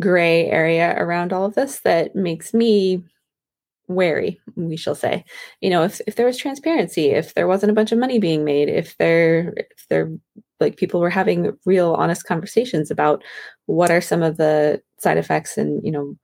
gray 0.00 0.46
area 0.46 0.94
around 0.96 1.32
all 1.32 1.44
of 1.44 1.54
this 1.54 1.80
that 1.80 2.16
makes 2.16 2.54
me 2.54 3.02
wary 3.94 4.40
we 4.56 4.76
shall 4.76 4.94
say. 4.94 5.24
You 5.60 5.70
know 5.70 5.82
if, 5.82 6.00
if 6.06 6.16
there 6.16 6.26
was 6.26 6.38
transparency 6.38 7.10
if 7.10 7.34
there 7.34 7.46
wasn't 7.46 7.72
a 7.72 7.74
bunch 7.74 7.92
of 7.92 7.98
money 7.98 8.18
being 8.18 8.44
made 8.44 8.68
if 8.68 8.96
there 8.98 9.52
if 9.56 9.86
there 9.88 10.10
like 10.60 10.76
people 10.76 11.00
were 11.00 11.10
having 11.10 11.56
real 11.66 11.94
honest 11.94 12.24
conversations 12.24 12.90
about 12.90 13.22
what 13.66 13.90
are 13.90 14.00
some 14.00 14.22
of 14.22 14.36
the 14.36 14.80
side 14.98 15.18
effects 15.18 15.58
and 15.58 15.84
you 15.84 15.90
know 15.90 16.16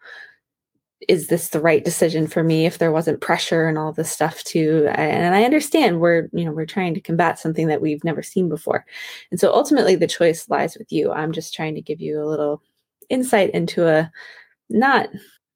is 1.07 1.29
this 1.29 1.51
the 1.51 1.61
right 1.61 1.85
decision 1.85 2.27
for 2.27 2.43
me 2.43 2.67
if 2.67 2.79
there 2.79 2.91
wasn't 2.91 3.21
pressure 3.21 3.69
and 3.69 3.79
all 3.79 3.93
this 3.93 4.11
stuff 4.11 4.43
too? 4.43 4.89
And 4.95 5.35
i 5.35 5.45
understand 5.45 6.01
we're 6.01 6.29
you 6.33 6.45
know 6.45 6.51
we're 6.51 6.67
trying 6.67 6.95
to 6.95 7.01
combat 7.01 7.39
something 7.39 7.69
that 7.69 7.81
we've 7.81 8.03
never 8.05 8.23
seen 8.23 8.49
before. 8.49 8.85
And 9.31 9.39
so 9.39 9.53
ultimately 9.53 9.95
the 9.95 10.09
choice 10.09 10.49
lies 10.49 10.77
with 10.77 10.91
you. 10.91 11.13
I'm 11.13 11.33
just 11.33 11.55
trying 11.55 11.75
to 11.77 11.83
give 11.83 12.01
you 12.01 12.21
a 12.21 12.27
little 12.27 12.63
insight 13.09 13.51
into 13.51 13.87
a 13.87 14.11
not 14.71 15.09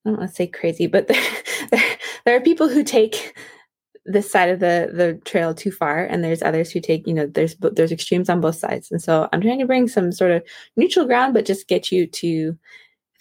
i 0.04 0.10
don't 0.10 0.18
want 0.18 0.30
to 0.30 0.34
say 0.34 0.46
crazy 0.46 0.86
but 0.86 1.08
there, 1.08 1.22
there, 1.70 1.98
there 2.24 2.36
are 2.36 2.40
people 2.40 2.68
who 2.68 2.82
take 2.82 3.36
this 4.04 4.30
side 4.30 4.48
of 4.48 4.58
the 4.58 4.90
the 4.92 5.20
trail 5.24 5.54
too 5.54 5.70
far 5.70 6.04
and 6.04 6.24
there's 6.24 6.42
others 6.42 6.70
who 6.70 6.80
take 6.80 7.06
you 7.06 7.14
know 7.14 7.26
there's 7.26 7.54
there's 7.60 7.92
extremes 7.92 8.28
on 8.28 8.40
both 8.40 8.56
sides 8.56 8.90
and 8.90 9.00
so 9.00 9.28
i'm 9.32 9.40
trying 9.40 9.60
to 9.60 9.66
bring 9.66 9.86
some 9.86 10.10
sort 10.10 10.32
of 10.32 10.42
neutral 10.76 11.06
ground 11.06 11.32
but 11.32 11.44
just 11.46 11.68
get 11.68 11.92
you 11.92 12.06
to 12.06 12.58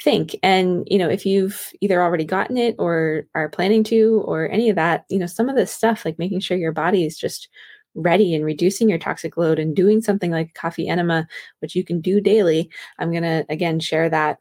think. 0.01 0.35
And, 0.43 0.87
you 0.89 0.97
know, 0.97 1.09
if 1.09 1.25
you've 1.25 1.71
either 1.81 2.01
already 2.01 2.25
gotten 2.25 2.57
it 2.57 2.75
or 2.79 3.25
are 3.35 3.49
planning 3.49 3.83
to, 3.85 4.23
or 4.25 4.49
any 4.49 4.69
of 4.69 4.75
that, 4.75 5.05
you 5.09 5.19
know, 5.19 5.25
some 5.25 5.49
of 5.49 5.55
this 5.55 5.71
stuff, 5.71 6.05
like 6.05 6.19
making 6.19 6.39
sure 6.39 6.57
your 6.57 6.71
body 6.71 7.05
is 7.05 7.17
just 7.17 7.49
ready 7.93 8.33
and 8.33 8.45
reducing 8.45 8.89
your 8.89 8.97
toxic 8.97 9.37
load 9.37 9.59
and 9.59 9.75
doing 9.75 10.01
something 10.01 10.31
like 10.31 10.53
coffee 10.53 10.87
enema, 10.87 11.27
which 11.59 11.75
you 11.75 11.83
can 11.83 12.01
do 12.01 12.21
daily. 12.21 12.69
I'm 12.99 13.11
going 13.11 13.23
to, 13.23 13.45
again, 13.49 13.79
share 13.79 14.09
that 14.09 14.39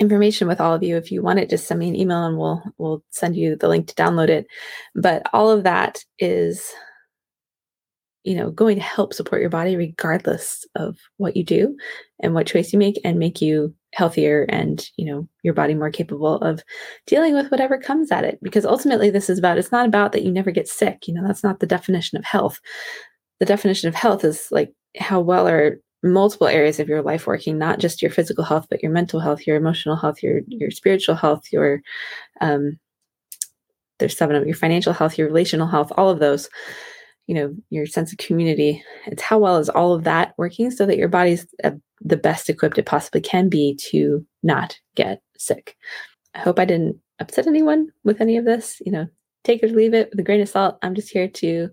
information 0.00 0.48
with 0.48 0.60
all 0.60 0.74
of 0.74 0.82
you 0.82 0.96
if 0.96 1.12
you 1.12 1.22
want 1.22 1.38
it 1.38 1.50
just 1.50 1.66
send 1.66 1.80
me 1.80 1.88
an 1.88 1.96
email 1.96 2.24
and 2.24 2.38
we'll 2.38 2.62
we'll 2.78 3.04
send 3.10 3.36
you 3.36 3.56
the 3.56 3.68
link 3.68 3.86
to 3.88 3.94
download 3.94 4.28
it. 4.28 4.46
But 4.94 5.22
all 5.32 5.50
of 5.50 5.64
that 5.64 6.04
is 6.18 6.72
you 8.24 8.36
know 8.36 8.50
going 8.50 8.76
to 8.76 8.82
help 8.82 9.12
support 9.12 9.40
your 9.40 9.50
body 9.50 9.76
regardless 9.76 10.64
of 10.76 10.96
what 11.16 11.36
you 11.36 11.44
do 11.44 11.76
and 12.22 12.34
what 12.34 12.46
choice 12.46 12.72
you 12.72 12.78
make 12.78 13.00
and 13.04 13.18
make 13.18 13.40
you 13.40 13.74
healthier 13.94 14.44
and 14.48 14.88
you 14.96 15.04
know 15.04 15.28
your 15.42 15.54
body 15.54 15.74
more 15.74 15.90
capable 15.90 16.36
of 16.36 16.62
dealing 17.06 17.34
with 17.34 17.50
whatever 17.50 17.78
comes 17.78 18.10
at 18.10 18.24
it. 18.24 18.38
Because 18.42 18.64
ultimately 18.64 19.10
this 19.10 19.28
is 19.28 19.38
about 19.38 19.58
it's 19.58 19.72
not 19.72 19.86
about 19.86 20.12
that 20.12 20.22
you 20.22 20.32
never 20.32 20.50
get 20.50 20.68
sick 20.68 21.06
you 21.06 21.14
know 21.14 21.26
that's 21.26 21.44
not 21.44 21.60
the 21.60 21.66
definition 21.66 22.18
of 22.18 22.24
health. 22.24 22.60
The 23.40 23.46
definition 23.46 23.88
of 23.88 23.94
health 23.94 24.24
is 24.24 24.48
like 24.50 24.72
how 24.98 25.20
well 25.20 25.48
are 25.48 25.80
multiple 26.02 26.48
areas 26.48 26.80
of 26.80 26.88
your 26.88 27.02
life 27.02 27.26
working 27.26 27.58
not 27.58 27.78
just 27.78 28.02
your 28.02 28.10
physical 28.10 28.44
health 28.44 28.66
but 28.68 28.82
your 28.82 28.90
mental 28.90 29.20
health 29.20 29.46
your 29.46 29.56
emotional 29.56 29.96
health 29.96 30.22
your 30.22 30.40
your 30.48 30.70
spiritual 30.70 31.14
health 31.14 31.52
your 31.52 31.80
um 32.40 32.78
there's 33.98 34.16
seven 34.16 34.34
of 34.34 34.44
your 34.44 34.56
financial 34.56 34.92
health 34.92 35.16
your 35.16 35.28
relational 35.28 35.68
health 35.68 35.92
all 35.96 36.10
of 36.10 36.18
those 36.18 36.48
you 37.26 37.34
know, 37.34 37.54
your 37.70 37.86
sense 37.86 38.12
of 38.12 38.18
community. 38.18 38.82
It's 39.06 39.22
how 39.22 39.38
well 39.38 39.58
is 39.58 39.68
all 39.68 39.94
of 39.94 40.04
that 40.04 40.34
working 40.38 40.70
so 40.70 40.86
that 40.86 40.98
your 40.98 41.08
body's 41.08 41.46
uh, 41.62 41.70
the 42.00 42.16
best 42.16 42.50
equipped 42.50 42.78
it 42.78 42.86
possibly 42.86 43.20
can 43.20 43.48
be 43.48 43.78
to 43.90 44.26
not 44.42 44.78
get 44.96 45.22
sick. 45.38 45.76
I 46.34 46.40
hope 46.40 46.58
I 46.58 46.64
didn't 46.64 46.98
upset 47.20 47.46
anyone 47.46 47.88
with 48.04 48.20
any 48.20 48.36
of 48.36 48.44
this. 48.44 48.82
You 48.84 48.92
know, 48.92 49.08
take 49.44 49.62
it 49.62 49.70
or 49.70 49.74
leave 49.74 49.94
it 49.94 50.10
with 50.10 50.20
a 50.20 50.22
grain 50.22 50.40
of 50.40 50.48
salt. 50.48 50.78
I'm 50.82 50.94
just 50.94 51.10
here 51.10 51.28
to 51.28 51.70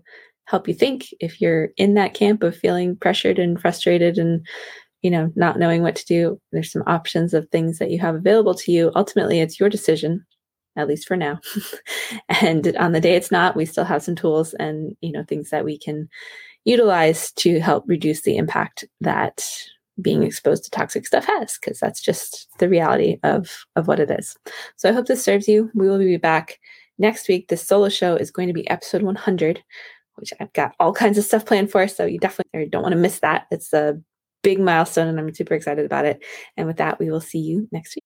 help 0.50 0.66
you 0.66 0.74
think 0.74 1.14
if 1.20 1.40
you're 1.40 1.68
in 1.76 1.94
that 1.94 2.12
camp 2.12 2.42
of 2.42 2.56
feeling 2.56 2.96
pressured 2.96 3.38
and 3.38 3.60
frustrated 3.60 4.18
and 4.18 4.44
you 5.02 5.10
know 5.10 5.32
not 5.36 5.58
knowing 5.58 5.82
what 5.82 5.94
to 5.94 6.04
do. 6.04 6.40
There's 6.50 6.72
some 6.72 6.82
options 6.86 7.32
of 7.32 7.48
things 7.48 7.78
that 7.78 7.90
you 7.90 8.00
have 8.00 8.16
available 8.16 8.54
to 8.54 8.72
you. 8.72 8.90
Ultimately 8.96 9.40
it's 9.40 9.60
your 9.60 9.68
decision 9.68 10.26
at 10.76 10.88
least 10.88 11.06
for 11.06 11.16
now. 11.16 11.40
And 12.28 12.74
on 12.76 12.92
the 12.92 13.00
day 13.00 13.14
it's 13.14 13.30
not 13.30 13.54
we 13.54 13.64
still 13.64 13.84
have 13.84 14.02
some 14.02 14.16
tools 14.16 14.54
and 14.54 14.96
you 15.00 15.12
know 15.12 15.24
things 15.24 15.50
that 15.50 15.64
we 15.64 15.78
can 15.78 16.08
utilize 16.64 17.32
to 17.32 17.60
help 17.60 17.84
reduce 17.86 18.22
the 18.22 18.36
impact 18.36 18.84
that 19.00 19.46
being 20.02 20.22
exposed 20.22 20.64
to 20.64 20.70
toxic 20.70 21.06
stuff 21.06 21.26
has 21.26 21.58
because 21.58 21.78
that's 21.78 22.00
just 22.00 22.48
the 22.58 22.68
reality 22.68 23.18
of 23.22 23.64
of 23.76 23.86
what 23.86 24.00
it 24.00 24.10
is. 24.10 24.36
So 24.76 24.88
i 24.88 24.92
hope 24.92 25.06
this 25.06 25.22
serves 25.22 25.46
you. 25.46 25.70
We 25.74 25.88
will 25.88 25.98
be 25.98 26.16
back 26.16 26.58
next 26.98 27.28
week. 27.28 27.48
This 27.48 27.66
solo 27.66 27.88
show 27.88 28.16
is 28.16 28.30
going 28.30 28.48
to 28.48 28.54
be 28.54 28.68
episode 28.68 29.02
100 29.02 29.62
which 30.20 30.32
i've 30.40 30.52
got 30.52 30.74
all 30.78 30.92
kinds 30.92 31.18
of 31.18 31.24
stuff 31.24 31.44
planned 31.46 31.70
for 31.70 31.88
so 31.88 32.04
you 32.04 32.18
definitely 32.18 32.68
don't 32.68 32.82
want 32.82 32.92
to 32.92 32.98
miss 32.98 33.20
that. 33.20 33.46
It's 33.50 33.72
a 33.72 34.00
big 34.42 34.58
milestone 34.58 35.08
and 35.08 35.18
i'm 35.18 35.34
super 35.34 35.54
excited 35.54 35.84
about 35.84 36.04
it. 36.04 36.22
And 36.56 36.66
with 36.66 36.78
that 36.78 36.98
we 36.98 37.10
will 37.10 37.20
see 37.20 37.40
you 37.40 37.68
next 37.72 37.96
week 37.96 38.04